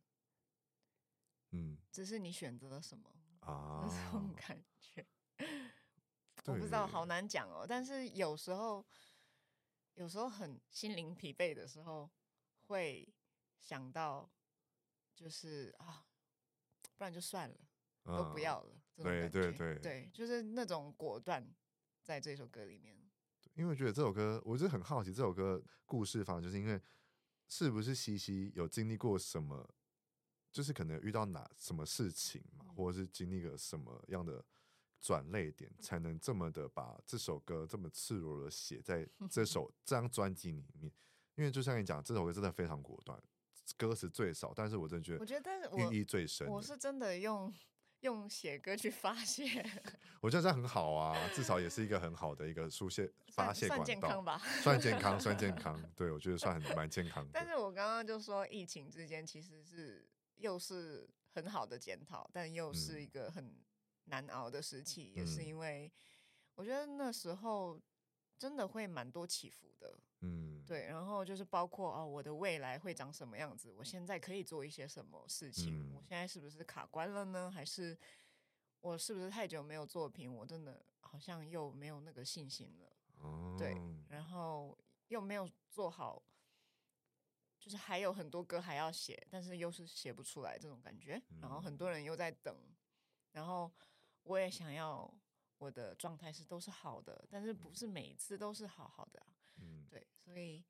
[1.51, 3.07] 嗯，只是你选择了什么
[3.41, 3.85] 啊？
[3.87, 5.05] 这种感觉，
[6.49, 7.65] 我不知道，好难讲哦。
[7.67, 8.85] 但是有时候，
[9.95, 12.09] 有时候很心灵疲惫的时候，
[12.67, 13.07] 会
[13.59, 14.29] 想到，
[15.13, 16.05] 就是啊，
[16.97, 17.55] 不然就算了。
[18.05, 21.47] 都不要了，嗯、对对对对，就是那种果断，
[22.01, 22.97] 在这首歌里面。
[23.53, 26.81] 因为我觉得这首歌，我就很好奇这首歌故事方，就是因为
[27.49, 29.69] 是不是西西有经历过什么，
[30.49, 34.43] 就是可能遇到哪什么事情嘛，嗯、或者是经历了什么样的
[35.01, 40.91] 转泪点，才能这么的把这首歌这么赤裸的写在 这首这张专辑里面。
[41.35, 43.17] 因为就像你讲，这首歌真的非常果断。
[43.77, 46.47] 歌词最少，但是我真的觉得，我觉得寓意最深。
[46.47, 47.53] 我是真的用
[48.01, 49.63] 用写歌去发泄，
[50.21, 54.41] 我觉得这很好啊，至少也是一个很好的一个书写 发泄管道，算健康吧？
[54.61, 55.81] 算健康，算健康。
[55.95, 57.29] 对，我觉得算很蛮健康的。
[57.31, 63.55] 但是我刚刚就说，疫情之间其实是又是很好的检讨，但又是一个很
[64.09, 65.91] 难熬的时期，嗯、也是因为
[66.55, 67.79] 我觉得那时候。
[68.39, 73.69] 真的会蛮多起伏的，嗯，对，然后就是包括哦，我的未来会长什么样子？
[73.69, 75.91] 我现在可以做一些什么事情？
[75.91, 77.51] 嗯、我现在是不是卡关了呢？
[77.51, 77.99] 还是
[78.79, 80.33] 我是不是太久没有作品？
[80.33, 83.75] 我真的好像又没有那个信心了，哦、对，
[84.07, 84.77] 然后
[85.09, 86.23] 又没有做好，
[87.59, 92.55] 就是还有很多歌还要写，但是又是写不出来这种感觉，然后很多人又在等，
[93.33, 93.69] 然后
[94.29, 95.13] 我也想要。
[95.59, 99.27] 我的状态是都是好的，但是不是每一次都是好好的啊。
[99.57, 100.63] 嗯，对，所以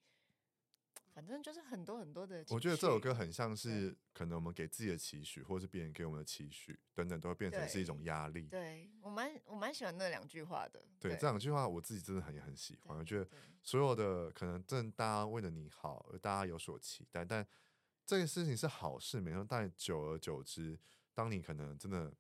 [1.14, 2.44] 反正就是很多很多的。
[2.50, 8.48] 我觉得这首歌很像是可能我们给自己的期许，或是别人给我们的期许等等，都会变成是一种压力。
[8.48, 10.84] 对，我蛮我蛮喜欢那两句话的。
[11.00, 12.98] 对，这两句话我自己真的很也很喜欢。
[12.98, 13.30] 我觉得
[13.62, 17.48] 所有的可能正大家为了你好，而大家有所期待，但
[18.08, 19.46] 这个事情是好事，没错。
[19.48, 20.80] 但久而久之，
[21.14, 22.12] 当你可能真的。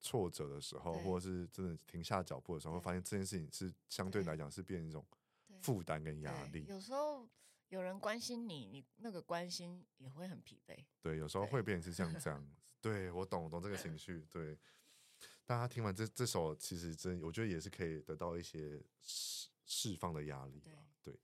[0.00, 5.04] 挫折的时候，或者是真的停下脚步的时候，会发现这件事情是相对来讲是变成一种
[5.60, 6.64] 负担跟压力。
[6.68, 7.28] 有时候
[7.68, 10.84] 有人关心你，你那个关心也会很疲惫。
[11.00, 12.54] 对，有时候会变成是像这样子。
[12.80, 14.26] 对，我懂，我懂这个情绪。
[14.30, 14.58] 对，
[15.44, 20.62] 大家听完这这首，其实真我觉得也是可以得到一些释释放的压力。
[21.02, 21.14] 对，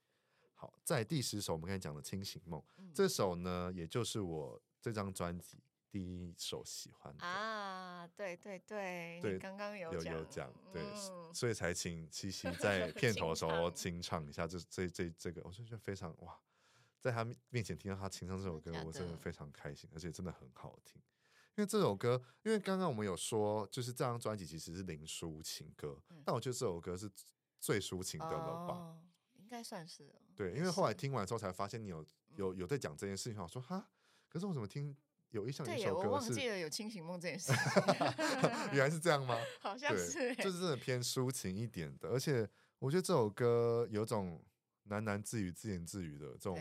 [0.55, 5.59] 好，在第十首我们刚才讲的《清醒梦》，嗯，这首呢，也就是我这张专辑。
[5.91, 16.39] 第一首喜欢的啊，对对对，对，刚刚有有有讲，对，嗯、所以才请七夕 在片头的时候清唱一下这这这这个，我就觉得非常哇，
[17.01, 21.01] 在他面前听到他清唱这首歌，我真的非常开心，而且真的很好听。
[21.55, 27.11] 因为这首歌，因为刚刚我们有说，就是这张专辑其实是零抒情歌，嗯、但我觉得这首歌是
[27.59, 28.75] 最抒情的了吧？
[28.75, 29.01] 哦、
[29.39, 30.15] 应该算是。
[30.35, 33.89] 对，因为后来听完之后才发现你有有有在讲这件事情，我说哈，
[34.29, 34.95] 可是我怎么听？
[35.37, 37.53] 有一首一首歌是，我忘记了有清醒梦这件事。
[38.73, 39.39] 原来是这样吗？
[39.61, 42.09] 好像是，就是真的偏抒情一点的。
[42.09, 44.43] 而且我觉得这首歌有种
[44.89, 46.59] 喃喃自语、自言自语的这种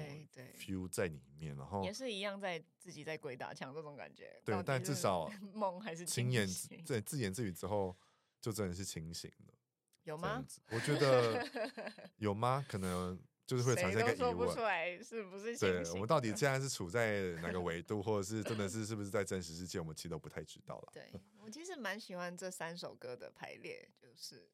[0.57, 4.37] feel 在里面，然后也是一样在自己在鬼打墙这种感觉。
[4.43, 6.45] 对，但至少梦还是清言
[6.85, 7.95] 对自言自语之后，
[8.41, 9.53] 就真的是清醒了。
[10.03, 10.43] 有吗？
[10.71, 11.47] 我觉得
[12.17, 12.65] 有吗？
[12.67, 13.17] 可能。
[13.45, 15.55] 就是会产生一个疑问，说不出来是不是？
[15.57, 19.79] 对，我们到底现在是处在哪个维度，或者是真的 是是不是在真实世界？
[19.79, 20.89] 我们其实都不太知道了。
[20.91, 24.49] 对，我其实蛮喜欢这三首歌的排列，就是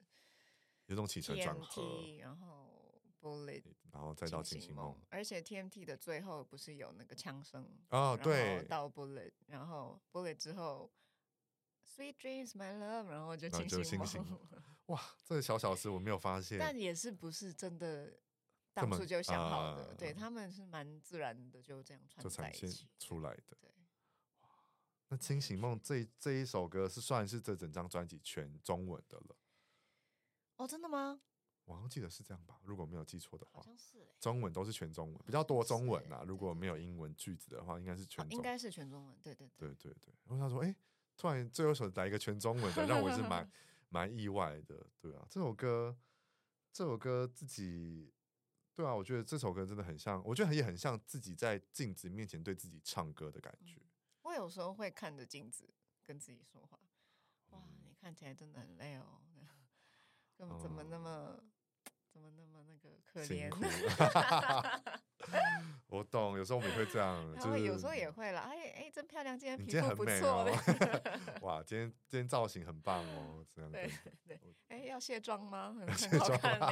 [0.87, 3.63] 有种起承转合，然后 Bullet，
[3.93, 10.91] 然后再到清醒梦，而且 TMT 的最后不是有那个枪声哦，对，到 Bullet，然后 Bullet 之后
[11.95, 14.37] Sweet Dreams My Love，然后就清醒梦。
[14.87, 18.11] 哇，这个小小事我没有发现，但也是不是真的。
[18.73, 23.57] 当初就想好的，对，他们是蛮自然的，就这样串在一起出来的。
[23.59, 23.69] 对，
[24.39, 24.49] 哇，
[25.09, 29.35] 那《清醒梦》这这一首歌是算是这整张专辑全中文的了。
[30.55, 31.21] 哦，真的吗？
[31.65, 34.07] 我好像记得是这样吧，如果没有记错的话，好像是。
[34.19, 36.23] 中文都是全中文，比较多中文啊。
[36.25, 39.17] 如果没有英文句子的话，应该是全，应该是全中文。
[39.21, 40.13] 对对对对对。
[40.25, 40.73] 然后他说：“哎，
[41.17, 43.51] 突然最后一首来一个全中文的，让我也是蛮
[43.89, 45.97] 蛮意外的。”对啊，这首歌，
[46.71, 48.13] 这首歌自己。
[48.81, 53.75] 对啊，我觉得这首歌真的很像，我觉得也很像自己在镜子面前对自己唱歌的感觉。
[53.75, 53.81] 嗯，
[54.23, 55.71] 我有时候会看着镜子
[56.03, 56.79] 跟自己说话，
[57.49, 59.21] 哇，你看起来真的很累哦，
[60.35, 61.43] 怎么怎么那么。
[62.13, 63.49] 嗯怎么那么那个可怜？
[65.87, 68.49] 我懂，有时候我们也会这样，就是有时候也会啦。
[68.49, 70.47] 哎哎，真漂亮，今天皮肤不错哦。
[71.41, 73.91] 哇，今天今天造型很棒哦，这样对
[74.27, 74.39] 对。
[74.69, 75.75] 哎，要卸妆吗？
[75.77, 76.67] 很好看呢。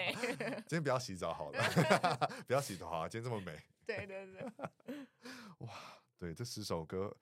[0.67, 1.61] 今天不要洗澡好了，
[2.47, 3.59] 不要洗头啊，今天这么美。
[3.85, 4.45] 对对对。
[5.59, 5.69] 哇，
[6.17, 7.15] 对，这十首歌。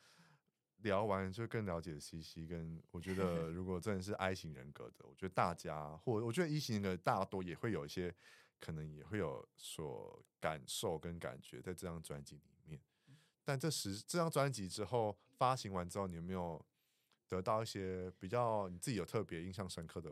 [0.84, 8.14] 聊完就更了解西西，跟我觉得如果真的是 I 型人格的，我觉得大家或我觉得 E 型人格大多也会有一些，
[8.60, 12.80] 可能也会有所感受跟感觉在这张专辑里面。
[13.44, 16.64] 但这十这张专辑之后发行完之后，你有没有
[17.28, 20.12] 得到一些比较你自己有特别印象深刻的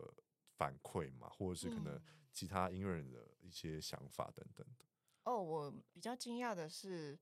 [0.58, 1.30] 反馈嘛？
[1.30, 2.02] 或者是可能
[2.34, 4.86] 其他音乐人的一些想法等等的？
[5.26, 7.20] 哦，我比较惊讶的是。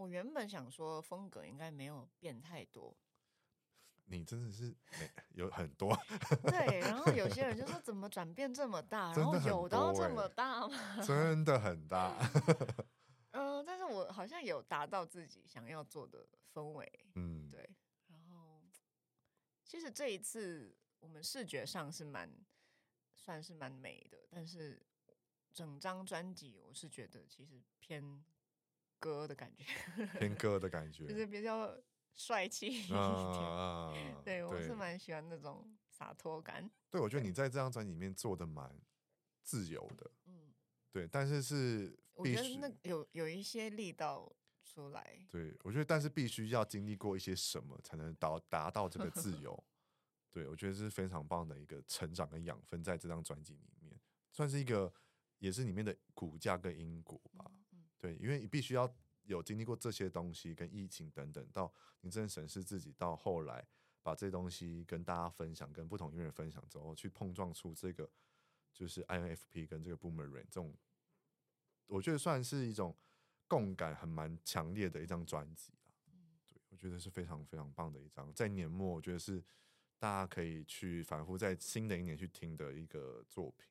[0.00, 2.96] 我原本想说风格应该没有变太多，
[4.06, 4.74] 你真的是
[5.34, 5.94] 有很多
[6.48, 10.96] 对，然后有些人就说怎么转变这么大，然后有到这么大吗？
[11.06, 12.16] 真的很大，
[13.32, 17.68] 嗯、呃，但是我好像有达到自己想要做的氛围，嗯，对。
[18.06, 18.62] 然后，
[19.66, 22.34] 其实这一次我们视觉上是蛮
[23.14, 24.82] 算是蛮美的，但是
[25.52, 28.24] 整张专辑我是觉得其实偏
[29.00, 29.64] 歌的感觉，
[30.18, 31.76] 偏歌的感觉，就是比较
[32.14, 32.96] 帅气一点。
[32.96, 33.92] 啊、
[34.22, 36.70] 对，我是蛮喜欢那种洒脱感。
[36.90, 38.78] 对，我觉得你在这张专辑里面做的蛮
[39.42, 40.54] 自由的，嗯，
[40.92, 41.98] 对，但是是。
[42.12, 44.30] 我觉得那有有一些力道
[44.62, 49.64] 出来，对，我觉得，但是必须要经历过一些什么，才能达达到这个自由。
[50.30, 53.98] 对，我觉得这是非常棒的一个成长跟养分，在这张专辑里面，
[54.30, 54.92] 算是一个，
[55.38, 57.50] 也是里面的骨架跟因果吧。
[58.00, 58.92] 对，因为你必须要
[59.24, 63.64] 有经历过这些东西，跟疫情等等，到你真的审视自己，到后来
[64.02, 68.10] 把这些东西跟大家分享，跟不同音乐人分享之后，去碰撞出这个，
[68.72, 70.74] 就是 INFP 跟这个 Boomerang 这种。
[71.86, 72.96] 我觉得算是一种
[73.46, 75.92] 共感很蛮强烈的一张专辑啊，
[76.48, 79.44] 对，我觉得是非常非常棒的一张，在年末我觉得是
[79.98, 83.66] 大家可以去反复在新的一年去听的一个作品。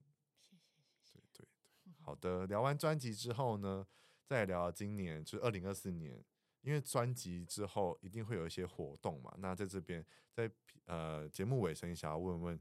[0.46, 0.62] 谢谢
[1.02, 1.20] 谢谢。
[1.34, 1.48] 对对
[1.86, 3.88] 对，好的，聊完专辑之后呢，
[4.30, 6.24] 再聊聊今年就是二零二四年，
[6.62, 10.48] 因为专辑之后一定会有一些活动嘛，那在这边在
[10.86, 12.60] 呃节目尾声想要问问。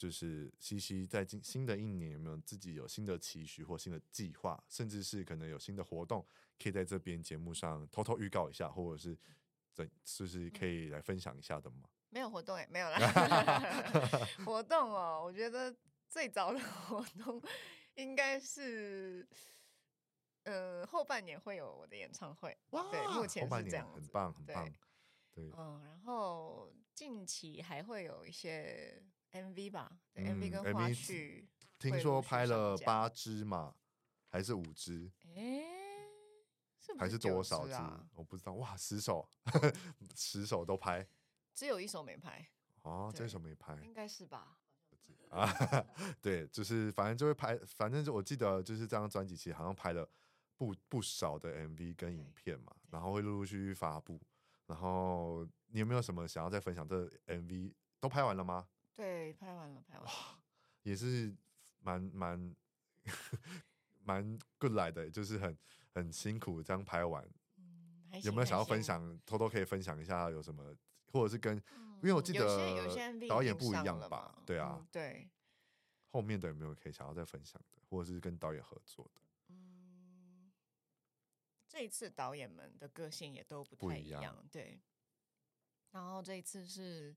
[0.00, 6.26] 就是西西在今新的一年有没有自己有新的期许或新的计划，甚至是可能有新的活动，
[6.58, 9.14] 可以在这边节目上偷偷预告一下，或者是
[9.70, 11.80] 怎，就是可以来分享一下的吗？
[11.84, 12.98] 嗯、没有活动哎，没有啦。
[14.42, 15.76] 活动哦，我觉得
[16.08, 17.42] 最早的活动
[17.96, 19.28] 应该是，
[20.44, 22.56] 呃，后半年会有我的演唱会。
[22.70, 24.64] 哇，对，目前是这样，很棒，很棒。
[24.64, 24.74] 对，
[25.32, 29.02] 对嗯，然后近期还会有一些。
[29.32, 31.46] MV 吧，对、嗯、MV 跟花絮，
[31.78, 33.76] 听说拍了八支嘛，
[34.28, 35.08] 还是五支？
[35.22, 35.64] 哎、欸，
[36.80, 37.74] 是还是多少支？
[38.12, 38.54] 我不知道。
[38.54, 39.28] 哇，十首，
[40.16, 41.06] 十首都拍，
[41.54, 42.44] 只有一首没拍。
[42.82, 44.58] 哦，这首没拍，应该是吧？
[45.30, 45.46] 啊，
[46.20, 50.10] 对，就是反正就会拍，反正就我记得就是这张专辑其实好像拍了
[50.60, 54.20] 不不少的 MV 跟影片嘛，然后会陆陆续续发布。
[54.66, 56.86] 然后你有没有什么想要再分享？
[56.86, 58.68] 这 MV 都拍完了吗？
[58.94, 60.10] 对，拍完了，拍完了，
[60.82, 61.34] 也是
[61.78, 62.54] 蛮蛮
[64.04, 65.56] 蛮 good 来的，就是很
[65.94, 67.26] 很辛苦这样拍完。
[67.56, 69.18] 嗯，有没有想要分享？
[69.24, 70.76] 偷偷可以分享一下有什么，
[71.10, 72.46] 或者是跟，嗯、因为我记得
[73.26, 74.38] 导演不一样吧？
[74.44, 75.26] 对啊，嗯、对。
[76.12, 79.20] 后面的有没有可以想要再分享的，或者是跟导演合作的？
[81.70, 84.80] 嗯，这一次导演们的个性也都不太一样，一样对。
[85.92, 87.16] 然后这一次是。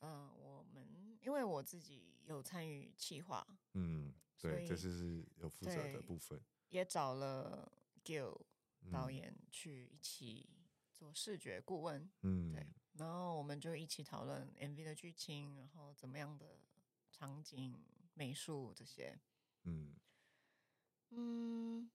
[0.00, 7.72] 嗯、呃，我们因为我自己有参与企划，嗯，对，这次是有负责的部分，也找了
[8.04, 8.38] Gil
[8.92, 10.50] 导演去一起
[10.92, 16.60] 做视觉顾问，嗯，对，然后我们就一起讨论 MV 的剧情，然后怎么样的
[17.10, 17.82] 场景、
[18.12, 19.18] 美术这些，
[19.62, 19.94] 嗯
[21.08, 21.90] 嗯。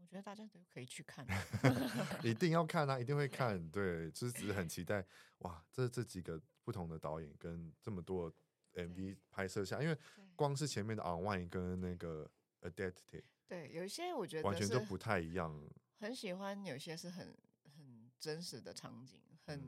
[0.00, 1.26] 我觉得大家都可以去看，
[2.24, 2.98] 一定要看啊！
[2.98, 5.04] 一定会看，对，就是只是很期待
[5.38, 5.62] 哇！
[5.70, 8.32] 这这几个不同的导演跟这么多
[8.74, 9.98] MV 拍摄下，因为
[10.34, 12.30] 光是前面的 On One 跟那个
[12.62, 15.68] Adapted，对，有一些我觉得完全都不太一样。
[15.98, 17.36] 很喜欢有些是很
[17.76, 19.60] 很真实的场景，很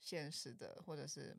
[0.00, 1.36] 现实的，或者是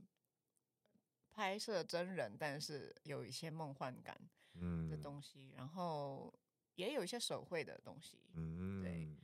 [1.30, 4.18] 拍摄真人，但是有一些梦幻感
[4.90, 6.34] 的东西，然后。
[6.76, 9.16] 也有一些手绘的东西，嗯，对，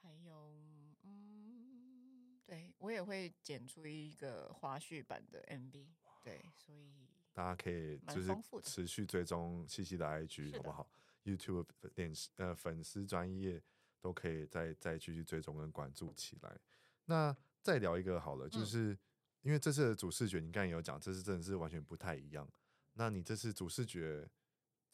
[0.00, 0.54] 还有，
[1.02, 5.86] 嗯，对我也会剪出一个花絮版的 MV，
[6.22, 10.90] 对，所以大家可以就是持续追踪西西的 IG 好不好
[11.24, 11.66] ？YouTube
[11.96, 13.62] 脸呃粉丝专业
[14.00, 16.58] 都可以再再继续追踪跟关注起来。
[17.04, 18.98] 那再聊一个好了，就是、嗯、
[19.42, 22.50] 因为这次的主视觉，你刚才有讲，这次真的是完全不太一样。
[22.94, 24.26] 那你这次主视觉？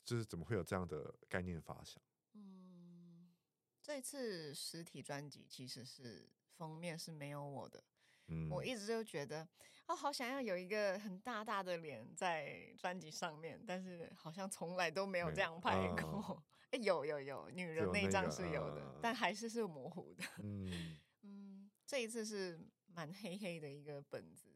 [0.04, 2.02] 就是怎么会有这样的概念发想？
[2.34, 3.32] 嗯，
[3.80, 7.82] 这次实体专辑其实是封面是没有我的。
[8.26, 9.46] 嗯，我一直就觉得，
[9.86, 16.42] 哦，好想要有一个很大大的脸在专辑上面，但是好像从来都没有这样拍过。
[16.70, 20.24] 哎、嗯，有有有，女人那张是有的，但还是是模糊的。
[20.42, 24.53] 嗯 嗯，这一次是蛮黑黑的一个本子。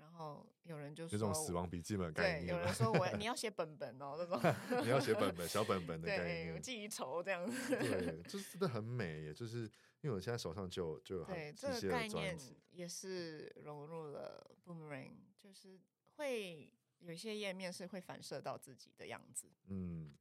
[0.00, 4.40] 然后有人就说，这种死亡笔记本概念，对，有人说我你要写本本哦，这种
[4.82, 9.60] 你要写本本小本本的概念，对，记忆仇这样子，对，就是真的很美耶，就是
[10.00, 12.36] 因为我现在手上就就有对这个概念
[12.70, 15.78] 也是融入了 Boomerang，就是
[16.16, 20.12] 会有一些页面是会反射到自己的样子，嗯，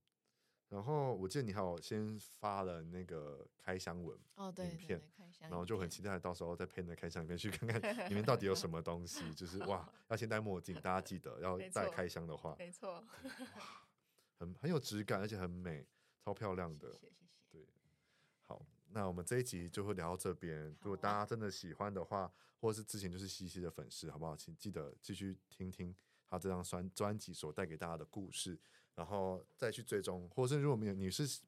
[0.69, 5.01] 然后我记得你还有先发了那个开箱文哦，对，影片，
[5.41, 9.33] 然后就很期待到时候再配那开箱里面去看看里面到底有什么东西。
[9.33, 13.03] 就是 哇，要先戴墨镜，大家记得要戴开箱的话，没错，
[14.37, 15.87] 很很有质感，而且很美，
[16.23, 16.91] 超漂亮的。
[16.93, 17.25] 谢谢，谢谢。
[17.49, 17.67] 对，
[18.43, 20.67] 好，那我们这一集就会聊到这边。
[20.81, 22.31] 如果大家真的喜欢的话，
[22.61, 24.35] 或者是之前就是西西的粉丝，好不好？
[24.37, 25.95] 请记得继续听听
[26.29, 28.59] 他这张专专辑所带给大家的故事。
[28.99, 31.39] 然后再去追踪，或者是如果没有你是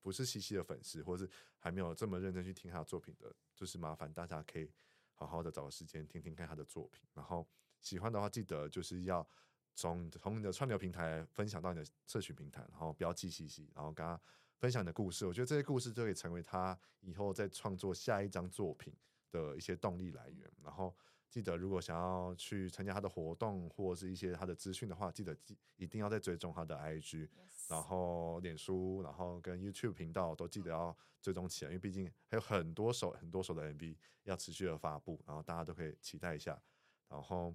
[0.00, 4.70] 不是西西的粉丝，或者是还没有这么认真去听他的作品的，就是麻烦大家可以
[5.14, 7.02] 好好的找个时间听听看他的作品。
[7.12, 7.44] 然后
[7.80, 9.28] 喜欢的话，记得就是要
[9.74, 14.20] 从从你的串流平台分享到你的社群平台，然后标记西西，然后跟他
[14.60, 15.26] 分享你的故事。
[15.26, 18.94] 我觉得这些故事就可以成为他以后在创作下一张作品
[19.32, 20.48] 的一些动力来源。
[20.62, 20.96] 然后。
[21.28, 27.28] 记得，如果想要去参加他的活动或者是一些他的资讯的话，记得记一定要再追踪他的 IG，
[27.68, 36.60] 然后脸书，然后跟 YouTube 频道都记得要追踪起来，因为毕竟还有很多首很多首的 MV 要持续的发布，然后大家都可以期待一下。
[37.08, 37.54] 然后，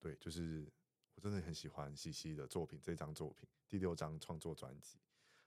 [0.00, 0.66] 对，就是
[1.14, 4.98] 我真的很喜欢西西的作品，这张作品第六张创作专辑，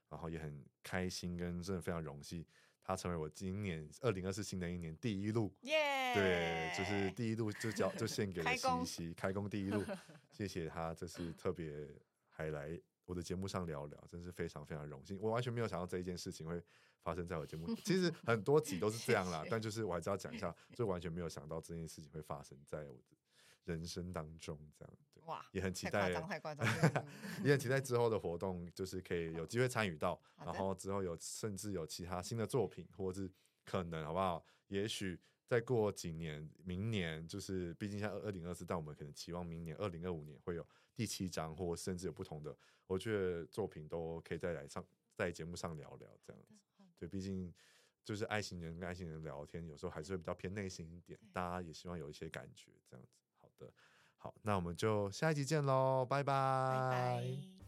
[0.08, 2.46] 然后也很开心跟真的非常荣幸。
[2.90, 6.12] 他成为我今年二零二四新的一年第一路，yeah!
[6.12, 9.84] 对，就是第一路就交就献给了西西，开工第一路，
[10.32, 11.86] 谢谢他，这是特别
[12.28, 15.16] 还来我的节目上聊聊，真是非常非常荣幸。
[15.20, 16.60] 我完全没有想到这一件事情会
[17.04, 23.16] 发生在我节目，其实很多集都是这样啦，但就是我还是要讲一下，就完全没有想到这件事情会发生在我的
[23.66, 24.92] 人生当中，这样。
[25.09, 26.10] 对，哇，也很期待，
[27.44, 33.30] 也很期待之后的活动，就是可以有机会参与到，然后之后有甚至有其他新的作品，或者是
[33.64, 34.44] 可能好不好？
[34.66, 35.16] 也许
[35.46, 40.66] 再过几年，明年就是毕竟像二零二四，但我们可能期望明年二零二五年会有
[40.96, 42.56] 第七章，或甚至有不同的，
[42.88, 44.84] 我觉得作品都可以再来上
[45.14, 46.54] 在节目上聊聊这样子。
[46.98, 47.54] 对，毕竟
[48.04, 53.10] 就是爱心人跟爱心人聊天，有时候还是会比较偏内心一点，大家也希望有一些感觉这样子。
[54.22, 56.32] 好，那我们就下一集见喽，拜拜。
[56.32, 57.59] 拜拜。